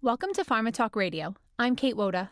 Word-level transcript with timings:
Welcome 0.00 0.32
to 0.34 0.44
Pharma 0.44 0.72
Talk 0.72 0.94
Radio. 0.94 1.34
I'm 1.58 1.74
Kate 1.74 1.96
Woda. 1.96 2.30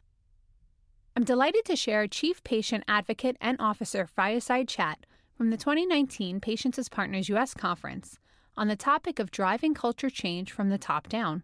I'm 1.16 1.24
delighted 1.24 1.65
to 1.65 1.74
share 1.74 2.06
Chief 2.06 2.44
Patient 2.44 2.85
Advocate 2.86 3.36
and 3.40 3.56
Officer 3.60 4.06
Fireside 4.06 4.69
Chat 4.69 5.04
from 5.37 5.50
the 5.50 5.56
2019 5.56 6.38
Patients 6.38 6.79
as 6.79 6.88
Partners 6.88 7.29
U.S. 7.29 7.54
Conference 7.54 8.21
on 8.56 8.68
the 8.68 8.76
topic 8.76 9.18
of 9.18 9.32
driving 9.32 9.74
culture 9.74 10.08
change 10.08 10.52
from 10.52 10.68
the 10.68 10.79
top 10.79 11.08
down. 11.08 11.42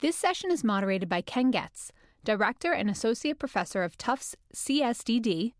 This 0.00 0.16
session 0.16 0.50
is 0.50 0.62
moderated 0.62 1.08
by 1.08 1.22
Ken 1.22 1.50
Getz, 1.50 1.90
Director 2.22 2.72
and 2.72 2.90
Associate 2.90 3.38
Professor 3.38 3.82
of 3.82 3.96
Tufts 3.96 4.36
CSDD 4.54 5.54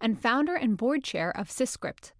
and 0.00 0.18
founder 0.18 0.54
and 0.54 0.78
board 0.78 1.04
chair 1.04 1.36
of 1.36 1.50
CISCRP. 1.50 2.12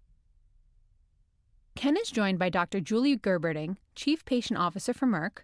Ken 1.75 1.97
is 1.97 2.11
joined 2.11 2.37
by 2.37 2.49
Dr. 2.49 2.81
Julie 2.81 3.17
Gerberding, 3.17 3.77
Chief 3.95 4.23
Patient 4.25 4.59
Officer 4.59 4.93
for 4.93 5.07
Merck, 5.07 5.39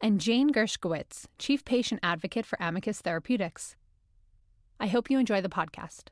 and 0.00 0.20
Jayne 0.20 0.50
Gershkowitz, 0.50 1.26
Chief 1.38 1.64
Patient 1.64 2.00
Advocate 2.02 2.46
for 2.46 2.58
Amicus 2.60 3.00
Therapeutics. 3.00 3.76
I 4.80 4.86
hope 4.88 5.10
you 5.10 5.18
enjoy 5.18 5.40
the 5.40 5.48
podcast. 5.48 6.08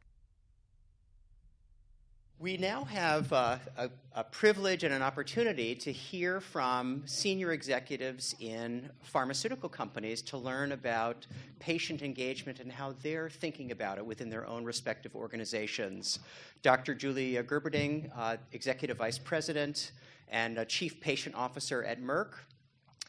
We 2.42 2.56
now 2.56 2.82
have 2.86 3.32
uh, 3.32 3.58
a, 3.76 3.88
a, 4.16 4.24
privilege 4.24 4.82
and 4.82 4.92
an 4.92 5.00
opportunity 5.00 5.76
to 5.76 5.92
hear 5.92 6.40
from 6.40 7.04
senior 7.06 7.52
executives 7.52 8.34
in 8.40 8.90
pharmaceutical 9.04 9.68
companies 9.68 10.22
to 10.22 10.38
learn 10.38 10.72
about 10.72 11.24
patient 11.60 12.02
engagement 12.02 12.58
and 12.58 12.72
how 12.72 12.96
they're 13.00 13.30
thinking 13.30 13.70
about 13.70 13.98
it 13.98 14.04
within 14.04 14.28
their 14.28 14.44
own 14.48 14.64
respective 14.64 15.14
organizations. 15.14 16.18
Dr. 16.62 16.96
Julia 16.96 17.44
Gerberding, 17.44 18.10
uh, 18.16 18.38
Executive 18.50 18.96
Vice 18.96 19.18
President 19.18 19.92
and 20.26 20.66
Chief 20.66 21.00
Patient 21.00 21.36
Officer 21.36 21.84
at 21.84 22.02
Merck, 22.02 22.32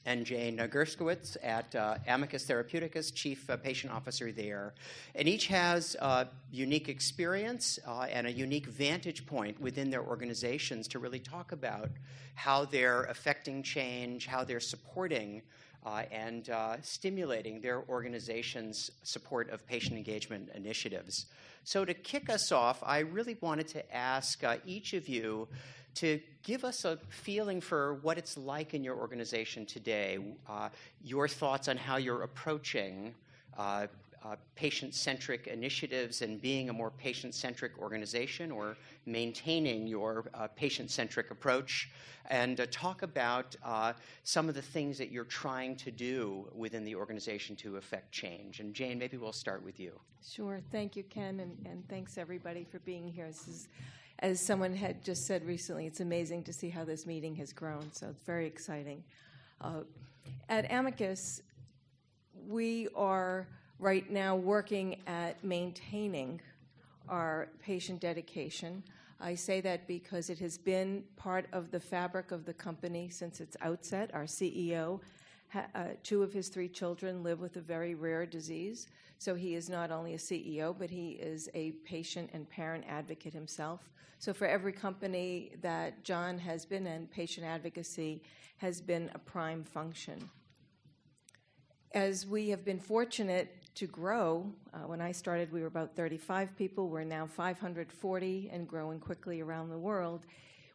and 0.06 0.26
Jayne 0.26 0.58
Gershkowitz 0.58 1.38
at 1.42 1.74
uh, 1.76 1.96
Amicus 2.08 2.46
Therapeutics, 2.46 3.12
Chief 3.12 3.50
uh, 3.50 3.58
Patient 3.58 3.94
Officer 3.94 4.32
there. 4.32 4.74
And 5.16 5.28
each 5.28 5.48
has 5.48 5.96
uh, 6.00 6.26
unique 6.52 6.90
experience 6.90 7.80
uh, 7.88 8.02
and 8.12 8.28
a 8.28 8.32
unique 8.32 8.68
vantage 8.68 9.26
point 9.26 9.60
within 9.62 9.90
their 9.90 10.04
organizations 10.04 10.88
to 10.90 11.00
really 11.00 11.20
talk 11.20 11.52
about 11.52 11.90
how 12.36 12.66
they're 12.66 13.04
affecting 13.04 13.64
change, 13.64 14.26
how 14.26 14.44
they're 14.44 14.60
supporting 14.60 15.42
uh, 15.86 16.04
and 16.12 16.50
uh, 16.50 16.78
stimulating 16.82 17.60
their 17.62 17.84
organization's 17.90 18.92
support 19.04 19.50
of 19.50 19.66
patient 19.68 19.98
engagement 19.98 20.50
initiatives. 20.56 21.26
So, 21.66 21.86
to 21.86 21.94
kick 21.94 22.30
us 22.30 22.52
off, 22.52 22.82
I 22.86 23.00
really 23.00 23.38
wanted 23.40 23.70
to 23.70 23.96
ask 23.96 24.44
each 24.66 24.94
of 24.94 25.08
you 25.08 25.48
to 25.96 26.20
give 26.44 26.64
us 26.64 26.86
a 26.86 26.98
feeling 27.10 27.62
for 27.62 27.96
what 27.96 28.18
it's 28.18 28.38
like 28.38 28.74
in 28.74 28.84
your 28.84 28.98
organization 28.98 29.66
today, 29.66 30.20
uh, 30.50 30.70
your 31.04 31.28
thoughts 31.28 31.68
on 31.68 31.78
how 31.78 31.98
you're 31.98 32.24
approaching 32.24 33.14
uh, 33.58 33.88
uh, 34.26 34.36
patient 34.56 34.94
centric 34.96 35.48
initiatives 35.48 36.22
and 36.22 36.42
being 36.42 36.70
a 36.70 36.74
more 36.74 36.92
patient 36.92 37.36
centric 37.36 37.78
organization 37.78 38.52
or 38.52 38.78
maintaining 39.06 39.86
your 39.86 40.26
uh, 40.34 40.48
patient 40.56 40.90
centric 40.90 41.30
approach, 41.30 41.90
and 42.30 42.62
uh, 42.62 42.66
talk 42.72 43.02
about 43.02 43.54
uh, 43.66 43.92
some 44.24 44.48
of 44.48 44.56
the 44.56 44.62
things 44.62 44.98
that 44.98 45.12
you're 45.12 45.26
trying 45.26 45.76
to 45.76 45.92
do 45.92 46.48
within 46.56 46.86
the 46.86 46.96
organization 46.96 47.54
to 47.54 47.76
affect 47.76 48.12
change. 48.14 48.62
And 48.62 48.74
Jayne, 48.74 48.98
maybe 48.98 49.18
we'll 49.18 49.34
start 49.34 49.62
with 49.62 49.78
you. 49.78 50.00
Sure. 50.26 50.62
Thank 50.72 50.96
you, 50.96 51.04
Ken, 51.04 51.42
and, 51.42 51.58
and 51.66 51.88
thanks 51.90 52.18
everybody 52.18 52.64
for 52.64 52.80
being 52.80 53.12
here. 53.12 53.28
This 53.28 53.48
is 53.50 53.68
as 54.24 54.40
someone 54.40 54.74
had 54.74 55.04
just 55.04 55.28
said 55.28 55.46
recently, 55.46 55.86
it's 55.86 56.00
amazing 56.00 56.44
to 56.44 56.54
see 56.54 56.70
how 56.70 56.86
this 56.86 57.06
meeting 57.06 57.36
has 57.36 57.52
grown, 57.52 57.92
so 57.92 58.08
it's 58.08 58.24
very 58.24 58.48
exciting. 58.48 59.04
Uh, 59.60 59.82
at 60.48 60.72
Amicus, 60.72 61.42
we 62.48 62.88
are 62.96 63.46
right 63.80 64.10
now 64.10 64.38
working 64.38 64.96
at 65.08 65.44
maintaining 65.44 66.40
our 67.10 67.50
patient 67.62 68.00
dedication. 68.00 68.82
I 69.20 69.36
say 69.36 69.60
that 69.60 69.88
because 69.88 70.30
it 70.30 70.40
has 70.40 70.58
been 70.58 71.04
part 71.18 71.46
of 71.52 71.70
the 71.72 71.80
fabric 71.80 72.32
of 72.32 72.46
the 72.46 72.54
company 72.54 73.10
since 73.10 73.42
its 73.42 73.58
outset. 73.60 74.10
Our 74.14 74.24
CEO, 74.24 75.02
uh, 75.54 75.84
two 76.04 76.24
of 76.24 76.34
his 76.34 76.50
three 76.50 76.70
children 76.70 77.24
live 77.24 77.40
with 77.40 77.58
a 77.58 77.62
very 77.62 77.96
rare 77.96 78.26
disease. 78.26 78.88
So 79.18 79.36
he 79.36 79.56
is 79.56 79.70
not 79.70 79.92
only 79.92 80.14
a 80.14 80.18
CEO, 80.18 80.76
but 80.78 80.90
he 80.90 81.12
is 81.12 81.50
a 81.54 81.72
patient 81.86 82.30
and 82.34 82.50
parent 82.50 82.84
advocate 82.88 83.34
himself. 83.34 83.90
So 84.20 84.34
for 84.34 84.48
every 84.48 84.72
company 84.72 85.52
that 85.62 86.04
John 86.04 86.38
has 86.40 86.66
been 86.66 86.88
in, 86.88 87.08
patient 87.08 87.46
advocacy 87.46 88.22
has 88.58 88.82
been 88.82 89.10
a 89.14 89.20
prime 89.20 89.64
function. 89.64 90.30
As 91.94 92.26
we 92.26 92.50
have 92.50 92.66
been 92.66 92.80
fortunate 92.80 93.64
to 93.76 93.88
grow, 93.88 94.52
uh, 94.74 94.80
when 94.88 95.02
I 95.02 95.12
started, 95.12 95.52
we 95.52 95.62
were 95.62 95.68
about 95.68 95.96
35 95.96 96.56
people. 96.58 96.90
We're 96.90 97.04
now 97.04 97.26
540 97.26 98.50
and 98.52 98.68
growing 98.68 99.00
quickly 99.00 99.42
around 99.42 99.70
the 99.70 99.78
world. 99.78 100.26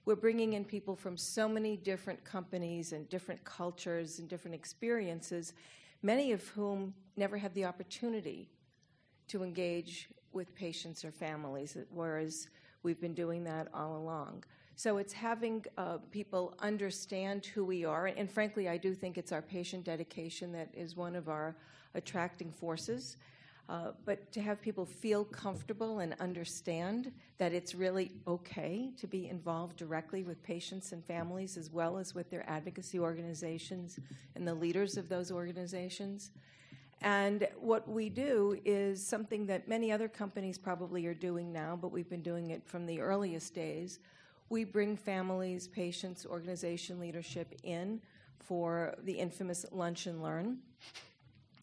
We're 0.08 0.16
bringing 0.16 0.54
in 0.54 0.64
people 0.64 0.96
from 0.96 1.18
so 1.18 1.46
many 1.46 1.76
different 1.76 2.24
companies 2.24 2.94
and 2.94 3.06
different 3.10 3.44
cultures 3.44 4.20
and 4.20 4.26
different 4.26 4.54
experiences 4.54 5.52
many 6.02 6.32
of 6.32 6.48
whom 6.48 6.94
never 7.18 7.36
had 7.36 7.52
the 7.52 7.66
opportunity 7.66 8.48
to 9.26 9.42
engage 9.44 10.08
with 10.32 10.54
patients 10.54 11.04
or 11.04 11.10
families, 11.10 11.76
whereas 11.90 12.48
we've 12.82 13.02
been 13.02 13.12
doing 13.12 13.44
that 13.44 13.68
all 13.74 13.98
along. 13.98 14.44
So 14.76 14.96
it's 14.96 15.12
having 15.12 15.62
uh, 15.76 15.98
people 16.10 16.54
understand 16.60 17.44
who 17.44 17.62
we 17.62 17.84
are, 17.84 18.06
and, 18.06 18.16
and 18.16 18.32
frankly, 18.32 18.66
I 18.66 18.78
do 18.78 18.94
think 18.94 19.18
it's 19.18 19.30
our 19.30 19.42
patient 19.42 19.84
dedication 19.84 20.52
that 20.52 20.70
is 20.72 20.96
one 20.96 21.16
of 21.16 21.28
our 21.28 21.54
attracting 21.94 22.50
forces. 22.50 23.18
Uh, 23.68 23.92
but 24.06 24.32
to 24.32 24.40
have 24.40 24.62
people 24.62 24.86
feel 24.86 25.24
comfortable 25.24 25.98
and 25.98 26.14
understand 26.20 27.12
that 27.36 27.52
it's 27.52 27.74
really 27.74 28.10
okay 28.26 28.90
to 28.98 29.06
be 29.06 29.28
involved 29.28 29.76
directly 29.76 30.22
with 30.22 30.42
patients 30.42 30.92
and 30.92 31.04
families 31.04 31.58
as 31.58 31.70
well 31.70 31.98
as 31.98 32.14
with 32.14 32.30
their 32.30 32.48
advocacy 32.48 32.98
organizations 32.98 33.98
and 34.34 34.48
the 34.48 34.54
leaders 34.54 34.96
of 34.96 35.10
those 35.10 35.30
organizations. 35.30 36.30
And 37.02 37.46
what 37.60 37.86
we 37.86 38.08
do 38.08 38.58
is 38.64 39.06
something 39.06 39.46
that 39.46 39.68
many 39.68 39.92
other 39.92 40.08
companies 40.08 40.56
probably 40.56 41.06
are 41.06 41.14
doing 41.14 41.52
now, 41.52 41.78
but 41.80 41.92
we've 41.92 42.08
been 42.08 42.22
doing 42.22 42.50
it 42.50 42.66
from 42.66 42.86
the 42.86 43.00
earliest 43.00 43.54
days. 43.54 43.98
We 44.48 44.64
bring 44.64 44.96
families, 44.96 45.68
patients, 45.68 46.24
organization 46.24 46.98
leadership 46.98 47.54
in 47.64 48.00
for 48.38 48.94
the 49.04 49.12
infamous 49.12 49.66
lunch 49.70 50.06
and 50.06 50.22
learn 50.22 50.58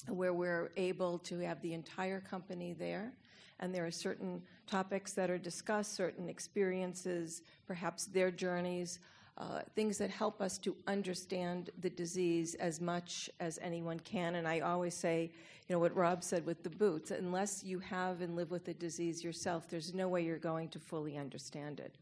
where 0.10 0.34
we're 0.34 0.72
able 0.78 1.20
to 1.20 1.40
have 1.40 1.62
the 1.62 1.74
entire 1.74 2.20
company 2.20 2.74
there. 2.74 3.12
And 3.60 3.74
there 3.74 3.86
are 3.86 3.92
certain 3.92 4.42
topics 4.68 5.14
that 5.14 5.30
are 5.30 5.38
discussed, 5.38 5.96
certain 5.96 6.28
experiences, 6.28 7.42
perhaps 7.68 8.06
their 8.06 8.32
journeys, 8.32 9.00
uh, 9.38 9.62
things 9.76 9.98
that 9.98 10.10
help 10.10 10.42
us 10.42 10.58
to 10.60 10.76
understand 10.88 11.70
the 11.82 11.90
disease 11.90 12.56
as 12.56 12.80
much 12.80 13.30
as 13.40 13.60
anyone 13.62 14.00
can. 14.00 14.36
And 14.36 14.48
I 14.48 14.62
always 14.62 14.94
say, 14.94 15.32
you 15.68 15.76
know, 15.76 15.80
what 15.80 15.96
Rob 15.96 16.24
said 16.24 16.46
with 16.46 16.64
the 16.64 16.70
boots 16.70 17.12
unless 17.12 17.64
you 17.64 17.80
have 17.80 18.22
and 18.22 18.36
live 18.36 18.52
with 18.52 18.66
the 18.66 18.74
disease 18.74 19.24
yourself, 19.24 19.68
there's 19.70 19.94
no 19.94 20.08
way 20.08 20.24
you're 20.24 20.38
going 20.38 20.70
to 20.70 20.80
fully 20.80 21.18
understand 21.18 21.80
it. 21.80 21.96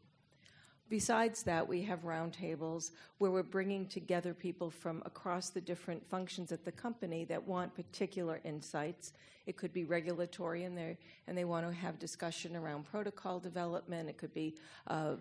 Besides 0.94 1.42
that, 1.42 1.68
we 1.68 1.82
have 1.82 2.04
roundtables 2.04 2.92
where 3.18 3.32
we're 3.32 3.42
bringing 3.42 3.88
together 3.88 4.32
people 4.32 4.70
from 4.70 5.02
across 5.08 5.50
the 5.50 5.60
different 5.60 6.08
functions 6.08 6.52
at 6.52 6.64
the 6.64 6.72
company 6.72 7.26
that 7.26 7.44
want 7.44 7.74
particular 7.74 8.40
insights. 8.44 9.14
It 9.48 9.58
could 9.58 9.74
be 9.74 9.86
regulatory, 9.86 10.66
and 10.66 10.78
they 10.78 10.96
and 11.26 11.36
they 11.36 11.46
want 11.46 11.68
to 11.68 11.74
have 11.74 11.98
discussion 11.98 12.56
around 12.56 12.86
protocol 12.86 13.40
development. 13.40 14.08
It 14.08 14.20
could 14.20 14.36
be, 14.36 14.54
uh, 14.86 15.16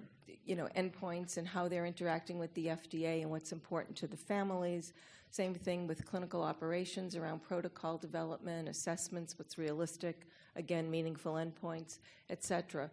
you 0.45 0.57
know, 0.57 0.69
endpoints 0.77 1.39
and 1.39 1.49
how 1.49 1.69
they're 1.69 1.87
interacting 1.87 2.39
with 2.39 2.53
the 2.53 2.67
FDA 2.67 3.23
and 3.23 3.31
what's 3.31 3.53
important 3.53 3.97
to 3.97 4.07
the 4.07 4.19
families. 4.19 4.93
Same 5.31 5.55
thing 5.55 5.87
with 5.87 6.05
clinical 6.05 6.43
operations 6.43 7.17
around 7.17 7.43
protocol 7.43 7.97
development, 7.97 8.69
assessments, 8.69 9.39
what's 9.39 9.57
realistic, 9.57 10.27
again, 10.55 10.91
meaningful 10.91 11.37
endpoints, 11.37 11.97
et 12.29 12.45
cetera. 12.45 12.91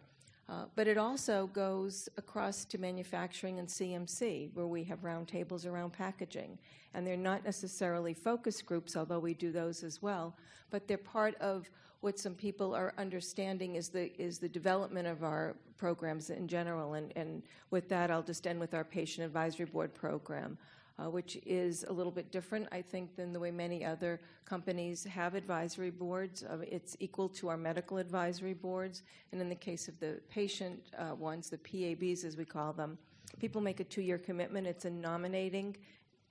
Uh, 0.50 0.64
but 0.74 0.88
it 0.88 0.98
also 0.98 1.46
goes 1.52 2.08
across 2.16 2.64
to 2.64 2.76
manufacturing 2.76 3.60
and 3.60 3.68
CMC, 3.68 4.50
where 4.54 4.66
we 4.66 4.82
have 4.82 5.00
roundtables 5.02 5.64
around 5.64 5.92
packaging. 5.92 6.58
And 6.92 7.06
they're 7.06 7.16
not 7.16 7.44
necessarily 7.44 8.14
focus 8.14 8.60
groups, 8.60 8.96
although 8.96 9.20
we 9.20 9.32
do 9.32 9.52
those 9.52 9.84
as 9.84 10.02
well, 10.02 10.34
but 10.70 10.88
they're 10.88 10.98
part 10.98 11.36
of 11.36 11.70
what 12.00 12.18
some 12.18 12.34
people 12.34 12.74
are 12.74 12.94
understanding 12.98 13.76
is 13.76 13.90
the, 13.90 14.12
is 14.20 14.38
the 14.38 14.48
development 14.48 15.06
of 15.06 15.22
our 15.22 15.54
programs 15.76 16.30
in 16.30 16.48
general. 16.48 16.94
And, 16.94 17.12
and 17.14 17.42
with 17.70 17.88
that, 17.90 18.10
I'll 18.10 18.22
just 18.22 18.46
end 18.46 18.58
with 18.58 18.74
our 18.74 18.84
Patient 18.84 19.24
Advisory 19.24 19.66
Board 19.66 19.94
program 19.94 20.58
uh, 20.98 21.08
which 21.08 21.38
is 21.46 21.84
a 21.84 21.92
little 21.92 22.12
bit 22.12 22.30
different, 22.30 22.68
I 22.72 22.82
think, 22.82 23.16
than 23.16 23.32
the 23.32 23.40
way 23.40 23.50
many 23.50 23.84
other 23.84 24.20
companies 24.44 25.04
have 25.04 25.34
advisory 25.34 25.90
boards. 25.90 26.42
Uh, 26.42 26.58
it's 26.62 26.96
equal 27.00 27.28
to 27.30 27.48
our 27.48 27.56
medical 27.56 27.98
advisory 27.98 28.54
boards. 28.54 29.02
And 29.32 29.40
in 29.40 29.48
the 29.48 29.54
case 29.54 29.88
of 29.88 29.98
the 30.00 30.20
patient 30.28 30.80
uh, 30.98 31.14
ones, 31.14 31.50
the 31.50 31.58
PABs 31.58 32.24
as 32.24 32.36
we 32.36 32.44
call 32.44 32.72
them, 32.72 32.98
people 33.38 33.60
make 33.60 33.80
a 33.80 33.84
two 33.84 34.02
year 34.02 34.18
commitment. 34.18 34.66
It's 34.66 34.84
a 34.84 34.90
nominating 34.90 35.76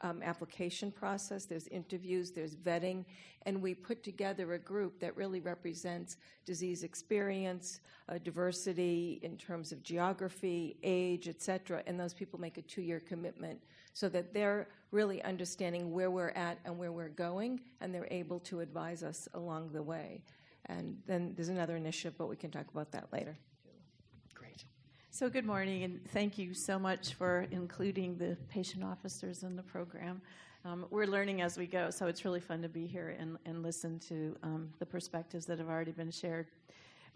um, 0.02 0.22
application 0.24 0.92
process, 0.92 1.46
there's 1.46 1.68
interviews, 1.68 2.32
there's 2.32 2.56
vetting, 2.56 3.04
and 3.46 3.62
we 3.62 3.74
put 3.74 4.04
together 4.04 4.54
a 4.54 4.60
group 4.60 5.00
that 5.00 5.16
really 5.16 5.40
represents 5.40 6.18
disease 6.46 6.84
experience, 6.84 7.82
uh, 8.08 8.18
diversity 8.24 9.20
in 9.24 9.38
terms 9.38 9.72
of 9.72 9.84
geography, 9.84 10.78
age, 10.84 11.28
et 11.28 11.42
cetera, 11.42 11.84
and 11.86 12.00
those 12.00 12.14
people 12.14 12.40
make 12.40 12.58
a 12.58 12.62
two 12.64 12.82
year 12.82 13.00
commitment 13.00 13.62
so 14.00 14.08
that 14.08 14.34
they're 14.34 14.70
really 14.92 15.22
understanding 15.24 15.92
where 15.92 16.10
we're 16.10 16.30
at 16.30 16.58
and 16.64 16.80
where 16.80 16.94
we're 16.94 17.10
going, 17.10 17.60
and 17.82 17.94
they're 17.94 18.08
able 18.10 18.40
to 18.40 18.62
advise 18.62 19.04
us 19.04 19.28
along 19.34 19.72
the 19.74 19.84
way. 19.84 20.22
And 20.68 20.98
then 21.06 21.34
there's 21.36 21.50
another 21.50 21.76
initiative, 21.76 22.14
but 22.18 22.30
we 22.30 22.38
can 22.38 22.50
talk 22.50 22.66
about 22.72 22.94
that 22.94 23.12
later. 23.12 23.38
Great. 24.34 24.64
So, 25.12 25.30
good 25.30 25.46
morning, 25.46 25.84
and 25.84 26.00
thank 26.14 26.38
you 26.38 26.54
so 26.54 26.80
much 26.80 27.16
for 27.16 27.46
including 27.52 28.18
the 28.18 28.38
patient 28.48 28.86
officers 28.86 29.44
in 29.44 29.58
the 29.58 29.64
program. 29.64 30.22
Um, 30.64 30.86
we're 30.90 31.06
learning 31.06 31.42
as 31.42 31.58
we 31.58 31.68
go, 31.68 31.90
so 31.90 32.08
it's 32.08 32.24
really 32.24 32.40
fun 32.40 32.62
to 32.62 32.70
be 32.70 32.88
here 32.88 33.18
and, 33.20 33.38
and 33.46 33.64
listen 33.64 34.00
to 34.08 34.34
um, 34.44 34.70
the 34.80 34.86
perspectives 34.86 35.46
that 35.48 35.60
have 35.60 35.68
already 35.68 35.92
been 35.92 36.12
shared. 36.12 36.48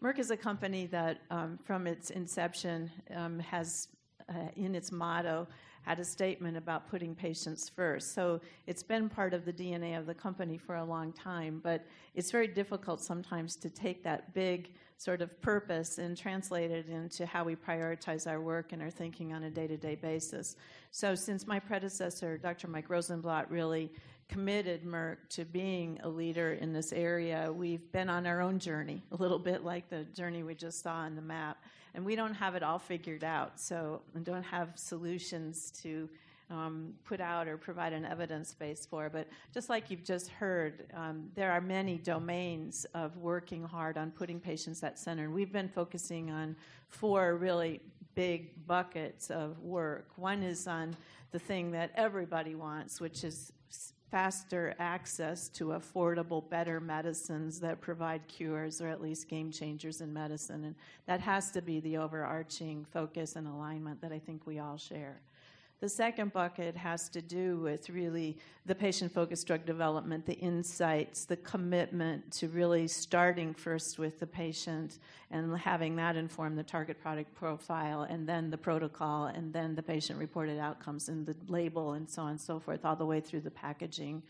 Merck 0.01 0.19
is 0.19 0.31
a 0.31 0.37
company 0.37 0.85
that, 0.87 1.21
um, 1.31 1.57
from 1.63 1.87
its 1.87 2.09
inception, 2.09 2.91
um, 3.15 3.39
has 3.39 3.87
uh, 4.29 4.49
in 4.55 4.75
its 4.75 4.91
motto 4.91 5.47
had 5.83 5.99
a 5.99 6.05
statement 6.05 6.57
about 6.57 6.89
putting 6.89 7.13
patients 7.13 7.69
first. 7.69 8.13
So 8.13 8.41
it's 8.67 8.83
been 8.83 9.09
part 9.09 9.33
of 9.33 9.45
the 9.45 9.53
DNA 9.53 9.97
of 9.97 10.05
the 10.05 10.13
company 10.13 10.57
for 10.57 10.75
a 10.75 10.83
long 10.83 11.11
time, 11.13 11.61
but 11.63 11.85
it's 12.15 12.31
very 12.31 12.47
difficult 12.47 13.01
sometimes 13.01 13.55
to 13.57 13.69
take 13.69 14.03
that 14.03 14.33
big 14.33 14.71
sort 14.97 15.21
of 15.21 15.41
purpose 15.41 15.97
and 15.97 16.17
translate 16.17 16.71
it 16.71 16.87
into 16.87 17.25
how 17.25 17.43
we 17.43 17.55
prioritize 17.55 18.29
our 18.29 18.39
work 18.39 18.71
and 18.71 18.81
our 18.81 18.89
thinking 18.89 19.33
on 19.33 19.43
a 19.43 19.49
day 19.49 19.67
to 19.67 19.75
day 19.75 19.95
basis. 19.95 20.55
So 20.91 21.15
since 21.15 21.45
my 21.45 21.59
predecessor, 21.59 22.37
Dr. 22.37 22.69
Mike 22.69 22.89
Rosenblatt, 22.89 23.51
really 23.51 23.91
committed 24.29 24.85
Merck 24.85 25.17
to 25.29 25.43
being 25.43 25.99
a 26.03 26.09
leader 26.09 26.53
in 26.53 26.71
this 26.71 26.93
area, 26.93 27.51
we've 27.51 27.91
been 27.91 28.09
on 28.09 28.25
our 28.25 28.39
own 28.39 28.59
journey, 28.59 29.03
a 29.11 29.15
little 29.15 29.39
bit 29.39 29.63
like 29.65 29.89
the 29.89 30.05
journey 30.15 30.43
we 30.43 30.55
just 30.55 30.81
saw 30.81 30.93
on 30.93 31.15
the 31.15 31.21
map 31.21 31.57
and 31.95 32.03
we 32.05 32.15
don't 32.15 32.33
have 32.33 32.55
it 32.55 32.63
all 32.63 32.79
figured 32.79 33.23
out. 33.23 33.59
So 33.59 34.01
we 34.13 34.21
don't 34.21 34.43
have 34.43 34.71
solutions 34.75 35.71
to 35.83 36.09
um, 36.49 36.93
put 37.05 37.19
out 37.19 37.47
or 37.47 37.57
provide 37.57 37.93
an 37.93 38.05
evidence 38.05 38.53
base 38.53 38.85
for. 38.85 39.09
But 39.09 39.27
just 39.53 39.69
like 39.69 39.89
you've 39.89 40.03
just 40.03 40.29
heard, 40.29 40.85
um, 40.93 41.29
there 41.35 41.51
are 41.51 41.61
many 41.61 41.97
domains 41.97 42.85
of 42.93 43.17
working 43.17 43.63
hard 43.63 43.97
on 43.97 44.11
putting 44.11 44.39
patients 44.39 44.83
at 44.83 44.99
center. 44.99 45.23
And 45.23 45.33
we've 45.33 45.51
been 45.51 45.69
focusing 45.69 46.31
on 46.31 46.55
four 46.89 47.35
really 47.37 47.81
big 48.15 48.67
buckets 48.67 49.31
of 49.31 49.59
work. 49.59 50.09
One 50.15 50.43
is 50.43 50.67
on 50.67 50.95
the 51.31 51.39
thing 51.39 51.71
that 51.71 51.91
everybody 51.95 52.53
wants, 52.53 53.01
which 53.01 53.23
is 53.23 53.51
faster 54.13 54.75
access 54.77 55.49
to 55.49 55.69
affordable, 55.69 56.47
better 56.47 56.79
medicines 56.79 57.59
that 57.59 57.81
provide 57.81 58.21
cures 58.27 58.79
or 58.79 58.87
at 58.87 59.01
least 59.01 59.27
game 59.27 59.49
changers 59.49 60.01
in 60.01 60.13
medicine. 60.13 60.65
And 60.65 60.75
that 61.07 61.19
has 61.19 61.49
to 61.49 61.63
be 61.63 61.79
the 61.79 61.97
overarching 61.97 62.85
focus 62.93 63.35
and 63.35 63.47
alignment 63.47 63.99
that 64.01 64.11
I 64.11 64.19
think 64.19 64.45
we 64.45 64.59
all 64.59 64.77
share. 64.77 65.19
The 65.79 65.89
second 65.89 66.31
bucket 66.31 66.77
has 66.77 67.09
to 67.09 67.21
do 67.21 67.57
with 67.57 67.89
really 67.89 68.37
the 68.65 68.73
patient 68.73 69.11
focused 69.11 69.47
drug 69.47 69.65
development, 69.65 70.25
the 70.25 70.35
insights, 70.35 71.25
the 71.25 71.35
commitment 71.35 72.31
to 72.33 72.47
really 72.47 72.87
starting 72.87 73.53
first 73.53 73.99
with 73.99 74.17
the 74.19 74.27
patient 74.27 74.99
and 75.29 75.57
having 75.57 75.97
that 75.97 76.15
inform 76.15 76.55
the 76.55 76.63
target 76.63 77.01
product 77.01 77.35
profile, 77.35 78.03
and 78.03 78.25
then 78.25 78.49
the 78.49 78.57
protocol, 78.57 79.25
and 79.25 79.51
then 79.51 79.75
the 79.75 79.83
patient 79.83 80.17
reported 80.19 80.57
outcomes, 80.57 81.09
and 81.09 81.25
the 81.25 81.35
label, 81.47 81.93
and 81.93 82.09
so 82.09 82.21
on 82.21 82.29
and 82.29 82.41
so 82.41 82.59
forth, 82.59 82.85
all 82.85 82.95
the 82.95 83.05
way 83.05 83.19
through 83.19 83.41
the 83.41 83.51
packaging. 83.51 84.23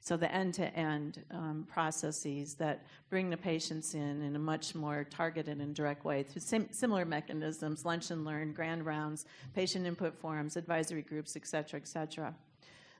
So 0.00 0.16
the 0.16 0.32
end-to-end 0.32 1.24
um, 1.30 1.66
processes 1.70 2.54
that 2.54 2.84
bring 3.10 3.30
the 3.30 3.36
patients 3.36 3.94
in 3.94 4.22
in 4.22 4.36
a 4.36 4.38
much 4.38 4.74
more 4.74 5.04
targeted 5.04 5.58
and 5.58 5.74
direct 5.74 6.04
way 6.04 6.22
through 6.22 6.40
sim- 6.40 6.68
similar 6.70 7.04
mechanisms, 7.04 7.84
lunch 7.84 8.10
and 8.10 8.24
learn, 8.24 8.52
grand 8.52 8.86
rounds, 8.86 9.26
patient 9.54 9.86
input 9.86 10.14
forums, 10.14 10.56
advisory 10.56 11.02
groups, 11.02 11.36
et 11.36 11.46
cetera, 11.46 11.80
et 11.80 11.88
cetera. 11.88 12.34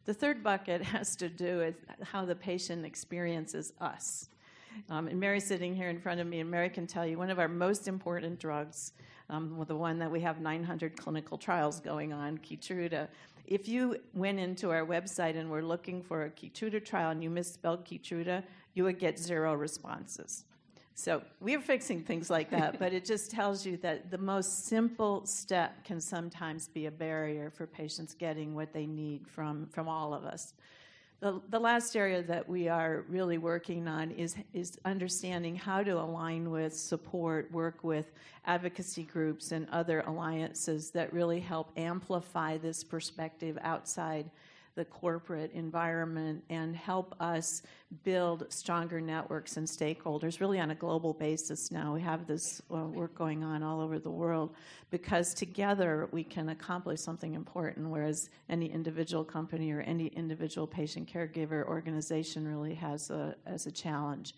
The 0.04 0.14
third 0.14 0.42
bucket 0.42 0.82
has 0.94 1.16
to 1.16 1.28
do 1.28 1.58
with 1.58 1.76
how 2.02 2.24
the 2.24 2.34
patient 2.34 2.84
experiences 2.84 3.72
us. 3.80 4.28
Um, 4.90 5.08
and 5.08 5.18
Mary's 5.18 5.46
sitting 5.46 5.74
here 5.74 5.88
in 5.88 6.00
front 6.00 6.20
of 6.20 6.26
me, 6.26 6.40
and 6.40 6.50
Mary 6.50 6.70
can 6.70 6.86
tell 6.86 7.06
you 7.06 7.18
one 7.18 7.30
of 7.30 7.38
our 7.38 7.48
most 7.48 7.88
important 7.88 8.38
drugs, 8.38 8.92
um, 9.30 9.62
the 9.66 9.76
one 9.76 9.98
that 9.98 10.10
we 10.10 10.20
have 10.20 10.40
900 10.40 10.96
clinical 10.96 11.36
trials 11.36 11.80
going 11.80 12.12
on, 12.12 12.38
Keytruda, 12.38 13.08
if 13.48 13.66
you 13.66 13.96
went 14.12 14.38
into 14.38 14.70
our 14.70 14.84
website 14.84 15.36
and 15.36 15.50
were 15.50 15.62
looking 15.62 16.02
for 16.02 16.24
a 16.24 16.30
Keytruda 16.30 16.84
trial 16.84 17.10
and 17.10 17.22
you 17.24 17.30
misspelled 17.30 17.84
Keytruda, 17.84 18.44
you 18.74 18.84
would 18.84 18.98
get 18.98 19.18
zero 19.18 19.54
responses. 19.54 20.44
So 20.94 21.22
we're 21.40 21.60
fixing 21.60 22.02
things 22.02 22.28
like 22.28 22.50
that, 22.50 22.78
but 22.78 22.92
it 22.92 23.04
just 23.04 23.30
tells 23.30 23.64
you 23.64 23.78
that 23.78 24.10
the 24.10 24.18
most 24.18 24.66
simple 24.66 25.24
step 25.24 25.82
can 25.84 26.00
sometimes 26.00 26.68
be 26.68 26.86
a 26.86 26.90
barrier 26.90 27.50
for 27.50 27.66
patients 27.66 28.14
getting 28.14 28.54
what 28.54 28.72
they 28.72 28.84
need 28.84 29.26
from, 29.26 29.66
from 29.68 29.88
all 29.88 30.12
of 30.12 30.24
us. 30.24 30.52
The, 31.20 31.40
the 31.48 31.58
last 31.58 31.96
area 31.96 32.22
that 32.22 32.48
we 32.48 32.68
are 32.68 33.04
really 33.08 33.38
working 33.38 33.88
on 33.88 34.12
is, 34.12 34.36
is 34.54 34.78
understanding 34.84 35.56
how 35.56 35.82
to 35.82 35.98
align 35.98 36.50
with, 36.50 36.76
support, 36.76 37.50
work 37.50 37.82
with 37.82 38.12
advocacy 38.46 39.02
groups 39.02 39.50
and 39.50 39.68
other 39.70 40.00
alliances 40.02 40.92
that 40.92 41.12
really 41.12 41.40
help 41.40 41.72
amplify 41.76 42.56
this 42.56 42.84
perspective 42.84 43.58
outside 43.62 44.30
the 44.78 44.84
corporate 44.84 45.50
environment 45.54 46.40
and 46.50 46.76
help 46.76 47.12
us 47.19 47.62
build 48.04 48.46
stronger 48.48 49.00
networks 49.00 49.56
and 49.56 49.66
stakeholders 49.66 50.40
really 50.40 50.60
on 50.60 50.70
a 50.70 50.75
global 50.76 51.12
basis 51.12 51.72
now. 51.72 51.92
We 51.92 52.00
have 52.02 52.28
this 52.28 52.62
uh, 52.72 52.76
work 52.84 53.12
going 53.16 53.42
on 53.42 53.64
all 53.64 53.80
over 53.80 53.98
the 53.98 54.10
world 54.10 54.54
because 54.92 55.34
together 55.34 56.08
we 56.12 56.22
can 56.22 56.50
accomplish 56.50 57.00
something 57.00 57.34
important, 57.34 57.90
whereas 57.90 58.30
any 58.48 58.70
individual 58.70 59.25
company 59.25 59.72
or 59.72 59.80
any 59.80 60.06
individual 60.06 60.69
patient 60.69 61.10
caregiver 61.12 61.66
organization 61.66 62.46
really 62.46 62.75
has 62.75 63.10
a, 63.10 63.34
as 63.46 63.66
a 63.66 63.72
challenge. 63.72 64.32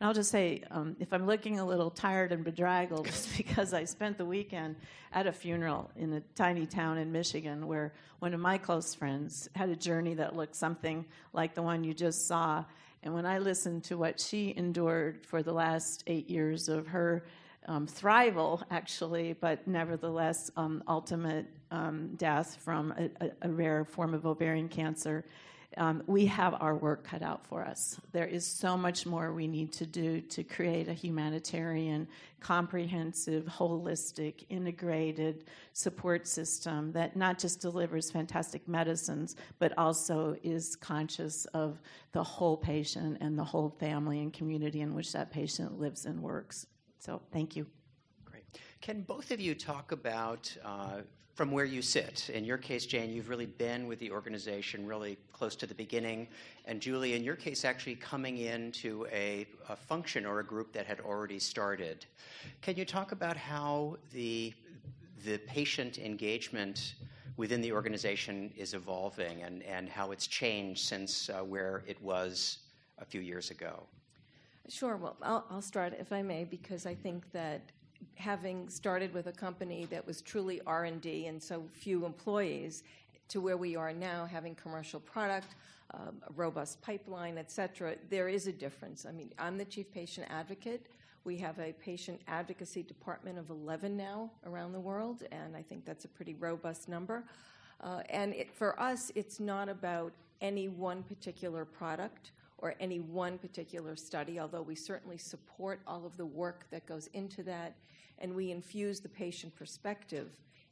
And 0.00 0.08
I'll 0.08 0.14
just 0.14 0.30
say, 0.30 0.62
um, 0.70 0.96
if 0.98 1.12
I'm 1.12 1.26
looking 1.26 1.60
a 1.60 1.64
little 1.64 1.90
tired 1.90 2.32
and 2.32 2.42
bedraggled, 2.42 3.06
it's 3.06 3.36
because 3.36 3.74
I 3.74 3.84
spent 3.84 4.16
the 4.16 4.24
weekend 4.24 4.76
at 5.12 5.26
a 5.26 5.32
funeral 5.32 5.90
in 5.94 6.14
a 6.14 6.20
tiny 6.34 6.64
town 6.64 6.96
in 6.96 7.12
Michigan 7.12 7.66
where 7.66 7.92
one 8.20 8.32
of 8.32 8.40
my 8.40 8.56
close 8.56 8.94
friends 8.94 9.50
had 9.54 9.68
a 9.68 9.76
journey 9.76 10.14
that 10.14 10.34
looked 10.34 10.56
something 10.56 11.04
like 11.34 11.54
the 11.54 11.62
one 11.62 11.84
you 11.84 11.92
just 11.92 12.26
saw. 12.26 12.64
And 13.02 13.12
when 13.12 13.26
I 13.26 13.38
listened 13.38 13.84
to 13.84 13.98
what 13.98 14.18
she 14.18 14.54
endured 14.56 15.24
for 15.26 15.42
the 15.42 15.52
last 15.52 16.02
eight 16.06 16.30
years 16.30 16.70
of 16.70 16.86
her 16.86 17.24
um, 17.66 17.86
thrival, 17.86 18.62
actually, 18.70 19.34
but 19.34 19.66
nevertheless, 19.68 20.50
um, 20.56 20.82
ultimate 20.88 21.46
um, 21.70 22.14
death 22.16 22.56
from 22.56 22.92
a, 22.92 23.26
a, 23.26 23.30
a, 23.42 23.48
rare 23.50 23.84
form 23.84 24.14
of 24.14 24.26
ovarian 24.26 24.68
cancer, 24.68 25.24
um, 25.76 26.02
we 26.06 26.26
have 26.26 26.54
our 26.60 26.74
work 26.74 27.04
cut 27.04 27.22
out 27.22 27.46
for 27.46 27.64
us. 27.64 27.98
There 28.12 28.26
is 28.26 28.44
so 28.44 28.76
much 28.76 29.06
more 29.06 29.32
we 29.32 29.46
need 29.46 29.72
to 29.74 29.86
do 29.86 30.20
to 30.22 30.42
create 30.42 30.88
a 30.88 30.92
humanitarian, 30.92 32.08
comprehensive, 32.40 33.44
holistic, 33.44 34.44
integrated 34.48 35.44
support 35.72 36.26
system 36.26 36.90
that 36.92 37.14
not 37.14 37.38
just 37.38 37.60
delivers 37.60 38.10
fantastic 38.10 38.66
medicines, 38.66 39.36
but 39.58 39.76
also 39.78 40.36
is 40.42 40.74
conscious 40.74 41.44
of 41.46 41.80
the 42.12 42.22
whole 42.22 42.56
patient 42.56 43.18
and 43.20 43.38
the 43.38 43.44
whole 43.44 43.70
family 43.78 44.20
and 44.20 44.32
community 44.32 44.80
in 44.80 44.94
which 44.94 45.12
that 45.12 45.30
patient 45.30 45.78
lives 45.78 46.04
and 46.04 46.20
works. 46.20 46.66
So, 46.98 47.22
thank 47.32 47.54
you. 47.54 47.66
Great. 48.24 48.44
Can 48.80 49.02
both 49.02 49.30
of 49.30 49.40
you 49.40 49.54
talk 49.54 49.92
about 49.92 50.54
uh, 50.64 51.02
from 51.40 51.50
where 51.50 51.64
you 51.64 51.80
sit. 51.80 52.28
In 52.34 52.44
your 52.44 52.58
case, 52.58 52.84
Jayne, 52.84 53.08
you've 53.10 53.30
really 53.30 53.46
been 53.46 53.86
with 53.86 53.98
the 53.98 54.10
organization 54.10 54.86
really 54.86 55.16
close 55.32 55.56
to 55.56 55.66
the 55.66 55.74
beginning. 55.74 56.28
And 56.66 56.82
Julie, 56.82 57.14
in 57.14 57.24
your 57.24 57.34
case, 57.34 57.64
actually 57.64 57.94
coming 57.94 58.36
into 58.36 59.06
a, 59.10 59.46
a 59.70 59.74
function 59.74 60.26
or 60.26 60.40
a 60.40 60.44
group 60.44 60.70
that 60.74 60.84
had 60.84 61.00
already 61.00 61.38
started. 61.38 62.04
Can 62.60 62.76
you 62.76 62.84
talk 62.84 63.12
about 63.12 63.38
how 63.38 63.96
the, 64.12 64.52
the 65.24 65.38
patient 65.38 65.96
engagement 65.96 66.96
within 67.38 67.62
the 67.62 67.72
organization 67.72 68.52
is 68.54 68.74
evolving 68.74 69.42
and, 69.42 69.62
and 69.62 69.88
how 69.88 70.10
it's 70.10 70.26
changed 70.26 70.84
since 70.84 71.30
uh, 71.30 71.40
where 71.40 71.84
it 71.86 71.98
was 72.02 72.58
a 72.98 73.04
few 73.06 73.22
years 73.22 73.50
ago? 73.50 73.84
Sure. 74.68 74.98
Well, 74.98 75.16
I'll, 75.22 75.46
I'll, 75.50 75.62
start, 75.62 75.94
if 75.98 76.12
I 76.12 76.20
may, 76.20 76.44
because 76.44 76.84
I 76.84 76.94
think 76.94 77.32
that 77.32 77.62
having 78.14 78.68
started 78.68 79.12
with 79.14 79.26
a 79.26 79.32
company 79.32 79.86
that 79.90 80.06
was 80.06 80.20
truly 80.20 80.60
R&D 80.66 81.26
and 81.26 81.42
so 81.42 81.64
few 81.72 82.04
employees 82.04 82.82
to 83.28 83.40
where 83.40 83.56
we 83.56 83.76
are 83.76 83.92
now 83.92 84.26
having 84.26 84.54
commercial 84.54 85.00
product, 85.00 85.54
um, 85.94 86.16
a 86.28 86.32
robust 86.34 86.80
pipeline, 86.82 87.38
et 87.38 87.50
cetera, 87.50 87.94
there 88.10 88.28
is 88.28 88.46
a 88.46 88.52
difference. 88.52 89.06
I 89.06 89.12
mean, 89.12 89.32
I'm 89.38 89.56
the 89.56 89.64
chief 89.64 89.90
patient 89.92 90.26
advocate. 90.30 90.86
We 91.24 91.36
have 91.38 91.58
a 91.58 91.72
patient 91.72 92.20
advocacy 92.28 92.82
department 92.82 93.38
of 93.38 93.50
11 93.50 93.96
now 93.96 94.30
around 94.46 94.72
the 94.72 94.80
world, 94.80 95.24
and 95.32 95.56
I 95.56 95.62
think 95.62 95.84
that's 95.84 96.04
a 96.04 96.08
pretty 96.08 96.34
robust 96.34 96.88
number. 96.88 97.24
Uh, 97.82 98.02
and 98.10 98.34
it, 98.34 98.52
for 98.52 98.78
us, 98.80 99.12
it's 99.14 99.40
not 99.40 99.68
about 99.68 100.12
any 100.40 100.68
one 100.68 101.02
particular 101.02 101.64
product 101.64 102.32
or 102.60 102.74
any 102.78 103.00
one 103.00 103.38
particular 103.38 103.96
study, 103.96 104.38
although 104.38 104.62
we 104.62 104.74
certainly 104.74 105.18
support 105.18 105.80
all 105.86 106.04
of 106.06 106.16
the 106.16 106.26
work 106.26 106.66
that 106.70 106.86
goes 106.86 107.08
into 107.14 107.42
that, 107.42 107.74
and 108.18 108.34
we 108.34 108.50
infuse 108.50 109.00
the 109.00 109.08
patient 109.08 109.54
perspective 109.56 110.28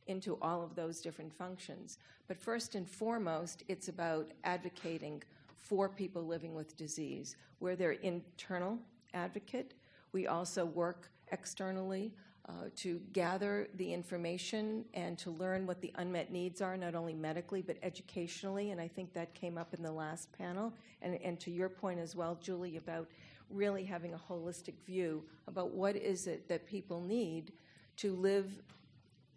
into 0.06 0.38
all 0.40 0.62
of 0.62 0.74
those 0.74 1.00
different 1.00 1.32
functions. 1.32 1.98
But 2.26 2.38
first 2.38 2.74
and 2.74 2.88
foremost, 2.88 3.62
it's 3.68 3.88
about 3.88 4.30
advocating 4.44 5.22
for 5.56 5.88
people 5.88 6.24
living 6.24 6.54
with 6.54 6.76
disease. 6.76 7.36
We're 7.60 7.76
their 7.76 7.92
internal 7.92 8.78
advocate. 9.14 9.74
We 10.12 10.26
also 10.26 10.64
work 10.64 11.10
externally 11.32 12.12
uh, 12.48 12.52
to 12.76 13.00
gather 13.12 13.68
the 13.74 13.92
information 13.92 14.84
and 14.94 15.18
to 15.18 15.30
learn 15.30 15.66
what 15.66 15.80
the 15.82 15.92
unmet 15.96 16.32
needs 16.32 16.62
are, 16.62 16.76
not 16.76 16.94
only 16.94 17.12
medically 17.12 17.60
but 17.60 17.76
educationally. 17.82 18.70
And 18.70 18.80
I 18.80 18.88
think 18.88 19.12
that 19.12 19.34
came 19.34 19.58
up 19.58 19.74
in 19.74 19.82
the 19.82 19.92
last 19.92 20.32
panel. 20.32 20.72
And, 21.02 21.16
and 21.22 21.38
to 21.40 21.50
your 21.50 21.68
point 21.68 22.00
as 22.00 22.16
well, 22.16 22.38
Julie, 22.40 22.78
about 22.78 23.06
really 23.50 23.84
having 23.84 24.14
a 24.14 24.20
holistic 24.30 24.74
view 24.86 25.22
about 25.46 25.70
what 25.70 25.96
is 25.96 26.26
it 26.26 26.48
that 26.48 26.66
people 26.66 27.00
need 27.00 27.52
to 27.96 28.14
live 28.14 28.62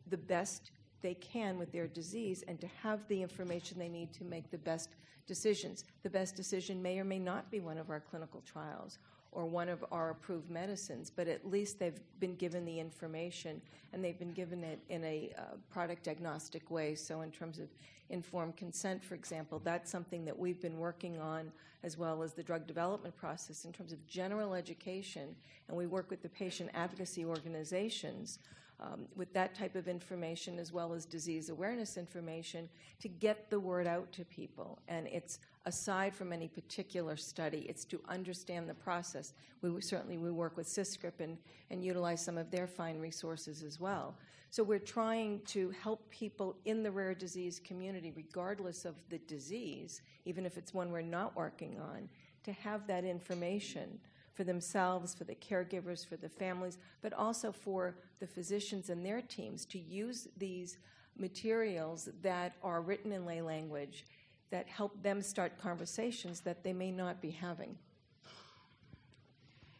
the 0.10 0.18
best 0.18 0.72
they 1.02 1.14
can 1.16 1.58
with 1.58 1.72
their 1.72 1.88
disease 1.88 2.44
and 2.48 2.60
to 2.62 2.68
have 2.82 3.08
the 3.08 3.22
information 3.22 3.78
they 3.78 3.90
need 3.90 4.14
to 4.14 4.24
make 4.24 4.52
the 4.52 4.58
best 4.58 4.96
decisions. 5.28 5.86
The 6.04 6.10
best 6.10 6.36
decision 6.36 6.82
may 6.82 7.00
or 7.00 7.04
may 7.04 7.20
not 7.20 7.50
be 7.50 7.60
one 7.60 7.78
of 7.78 7.90
our 7.90 8.00
clinical 8.00 8.42
trials 8.46 9.00
or 9.32 9.46
one 9.46 9.70
of 9.70 9.84
our 9.92 10.10
approved 10.10 10.50
medicines, 10.50 11.10
but 11.10 11.28
at 11.28 11.50
least 11.50 11.80
they've 11.80 12.00
been 12.20 12.36
given 12.36 12.66
the 12.66 12.80
information 12.80 13.62
and 13.94 14.04
they've 14.04 14.20
been 14.20 14.34
given 14.34 14.64
it 14.64 14.80
in 14.90 15.04
a 15.04 15.32
uh, 15.38 15.42
product 15.70 16.08
agnostic 16.08 16.70
way. 16.70 16.96
So, 16.96 17.22
in 17.22 17.32
terms 17.32 17.60
of 17.60 17.70
informed 18.10 18.58
consent, 18.58 19.04
for 19.04 19.16
example, 19.16 19.62
that's 19.64 19.90
something 19.90 20.26
that 20.26 20.38
we've 20.38 20.60
been 20.60 20.78
working 20.78 21.20
on 21.20 21.52
as 21.84 21.98
well 21.98 22.22
as 22.22 22.34
the 22.34 22.44
drug 22.44 22.68
development 22.68 23.16
process 23.16 23.66
in 23.66 23.72
terms 23.72 23.92
of 23.92 24.06
general 24.06 24.54
education. 24.54 25.36
And 25.68 25.78
we 25.78 25.88
work 25.88 26.10
with 26.10 26.22
the 26.22 26.30
patient 26.30 26.70
advocacy 26.74 27.26
organizations 27.26 28.40
um, 28.82 29.06
with 29.16 29.32
that 29.34 29.56
type 29.56 29.76
of 29.76 29.88
information 29.88 30.60
as 30.60 30.72
well 30.72 30.94
as 30.94 31.06
disease 31.06 31.50
awareness 31.50 31.98
information 31.98 32.68
to 33.00 33.08
get 33.08 33.50
the 33.50 33.60
word 33.60 33.88
out 33.88 34.12
to 34.14 34.26
people. 34.26 34.80
And 34.88 35.08
it's 35.08 35.40
aside 35.66 36.16
from 36.16 36.34
any 36.34 36.48
particular 36.48 37.16
study, 37.16 37.66
it's 37.70 37.86
to 37.86 38.02
understand 38.10 38.68
the 38.68 38.74
process. 38.74 39.34
We 39.62 39.80
certainly 39.82 40.18
we 40.18 40.32
work 40.32 40.58
with 40.58 40.68
CISCRP 40.68 41.20
and, 41.20 41.38
and 41.70 41.84
utilize 41.84 42.24
some 42.24 42.38
of 42.38 42.50
their 42.50 42.68
fine 42.68 43.00
resources 43.00 43.64
as 43.64 43.80
well. 43.80 44.16
So 44.50 44.64
we're 44.64 44.80
trying 44.80 45.42
to 45.48 45.70
help 45.82 46.10
people 46.10 46.58
in 46.66 46.84
the 46.84 46.92
rare 46.92 47.14
disease 47.14 47.62
community, 47.64 48.12
regardless 48.16 48.84
of 48.84 48.96
the 49.10 49.20
disease, 49.20 50.02
even 50.26 50.46
if 50.46 50.58
it's 50.58 50.74
one 50.74 50.92
we're 50.92 51.02
not 51.02 51.36
working 51.36 51.80
on, 51.80 52.10
to 52.44 52.52
have 52.52 52.86
that 52.88 53.06
information 53.06 54.00
for 54.34 54.44
themselves, 54.44 55.14
for 55.14 55.24
the 55.24 55.36
caregivers, 55.36 56.06
for 56.06 56.18
the 56.18 56.28
families, 56.28 56.78
but 57.02 57.14
also 57.14 57.52
for 57.52 57.96
the 58.20 58.28
physicians 58.28 58.90
and 58.90 59.06
their 59.06 59.22
teams 59.22 59.66
to 59.66 59.80
use 59.80 60.28
these 60.38 60.80
materials 61.18 62.10
that 62.22 62.54
are 62.64 62.82
written 62.82 63.12
in 63.12 63.26
lay 63.26 63.42
language 63.42 64.06
that 64.52 64.68
help 64.68 65.02
them 65.02 65.22
start 65.22 65.58
conversations 65.60 66.42
that 66.42 66.64
they 66.64 66.74
may 66.74 66.92
not 66.92 67.22
be 67.22 67.32
having. 67.32 67.76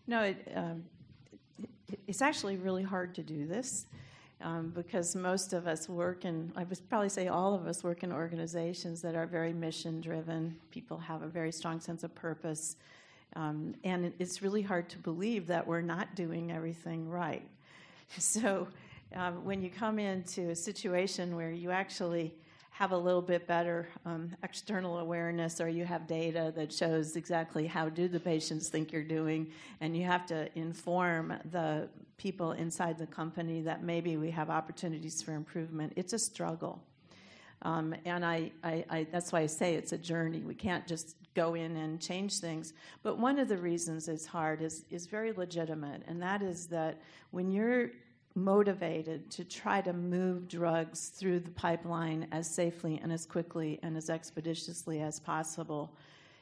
No, 0.08 0.24
it, 0.24 0.52
um, 0.56 0.84
it's 2.08 2.22
actually 2.22 2.58
really 2.58 2.84
hard 2.84 3.14
to 3.16 3.24
do 3.24 3.46
this. 3.46 3.86
Um, 4.44 4.72
because 4.74 5.16
most 5.16 5.54
of 5.54 5.68
us 5.68 5.88
work 5.88 6.26
in, 6.26 6.52
I 6.56 6.64
would 6.64 6.80
probably 6.90 7.10
say 7.10 7.28
all 7.28 7.54
of 7.54 7.68
us 7.68 7.84
work 7.84 8.02
in 8.02 8.12
organizations 8.12 9.00
that 9.04 9.14
are 9.14 9.28
very 9.28 9.54
mission 9.54 10.02
driven. 10.02 10.58
People 10.72 10.98
have 10.98 11.22
a 11.22 11.28
very 11.28 11.52
strong 11.52 11.80
sense 11.80 12.04
of 12.04 12.16
purpose. 12.16 12.76
Um, 13.36 13.76
and 13.84 14.12
it's 14.18 14.42
really 14.42 14.64
hard 14.64 14.90
to 14.90 14.98
believe 14.98 15.46
that 15.48 15.68
we're 15.68 15.82
not 15.82 16.16
doing 16.16 16.52
everything 16.52 17.10
right. 17.10 17.48
So 18.18 18.68
um, 19.16 19.46
when 19.46 19.62
you 19.62 19.70
come 19.70 20.00
into 20.00 20.50
a 20.50 20.56
situation 20.56 21.34
where 21.36 21.52
you 21.52 21.72
actually 21.72 22.34
have 22.82 22.94
a 22.94 22.98
little 22.98 23.22
bit 23.22 23.46
better 23.46 23.88
um, 24.08 24.32
external 24.42 24.98
awareness 24.98 25.62
or 25.62 25.70
you 25.70 25.86
have 25.86 26.08
data 26.08 26.52
that 26.56 26.74
shows 26.74 27.16
exactly 27.16 27.68
how 27.68 27.88
do 27.88 28.08
the 28.08 28.20
patients 28.20 28.70
think 28.70 28.92
you're 28.92 29.04
doing 29.04 29.46
and 29.82 29.96
you 29.96 30.04
have 30.04 30.26
to 30.26 30.50
inform 30.58 31.32
the 31.52 31.88
people 32.18 32.54
inside 32.54 32.98
the 32.98 33.06
company 33.06 33.62
that 33.62 33.84
maybe 33.84 34.18
we 34.18 34.32
have 34.32 34.50
opportunities 34.50 35.22
for 35.22 35.34
improvement 35.34 35.94
it's 35.96 36.14
a 36.14 36.18
struggle 36.18 36.82
um, 37.62 37.94
and 38.06 38.26
I, 38.26 38.52
I, 38.64 38.84
I, 38.90 39.08
that's 39.12 39.32
why 39.32 39.42
I 39.42 39.46
say 39.46 39.76
it's 39.76 39.92
a 39.92 39.98
journey. 40.00 40.40
We 40.40 40.56
can't 40.56 40.88
just 40.88 41.16
go 41.36 41.54
in 41.54 41.78
and 41.78 42.02
change 42.02 42.40
things. 42.40 42.74
But 43.04 43.20
one 43.20 43.38
of 43.38 43.50
the 43.50 43.58
reasons 43.58 44.08
it's 44.08 44.26
hard 44.26 44.64
is, 44.64 44.84
is 44.90 45.06
very 45.06 45.32
legitimate, 45.32 46.02
and 46.08 46.20
that 46.24 46.42
is 46.42 46.66
that 46.70 47.00
when 47.30 47.52
you're 47.52 47.92
motivated 48.36 49.30
to 49.32 49.44
try 49.44 49.82
to 49.82 49.94
move 49.94 50.48
drugs 50.48 51.10
through 51.10 51.40
the 51.40 51.52
pipeline 51.52 52.28
as 52.32 52.50
safely 52.50 53.00
and 53.02 53.12
as 53.12 53.26
quickly 53.26 53.80
and 53.84 53.98
as 53.98 54.10
expeditiously 54.10 55.02
as 55.02 55.20
possible, 55.20 55.94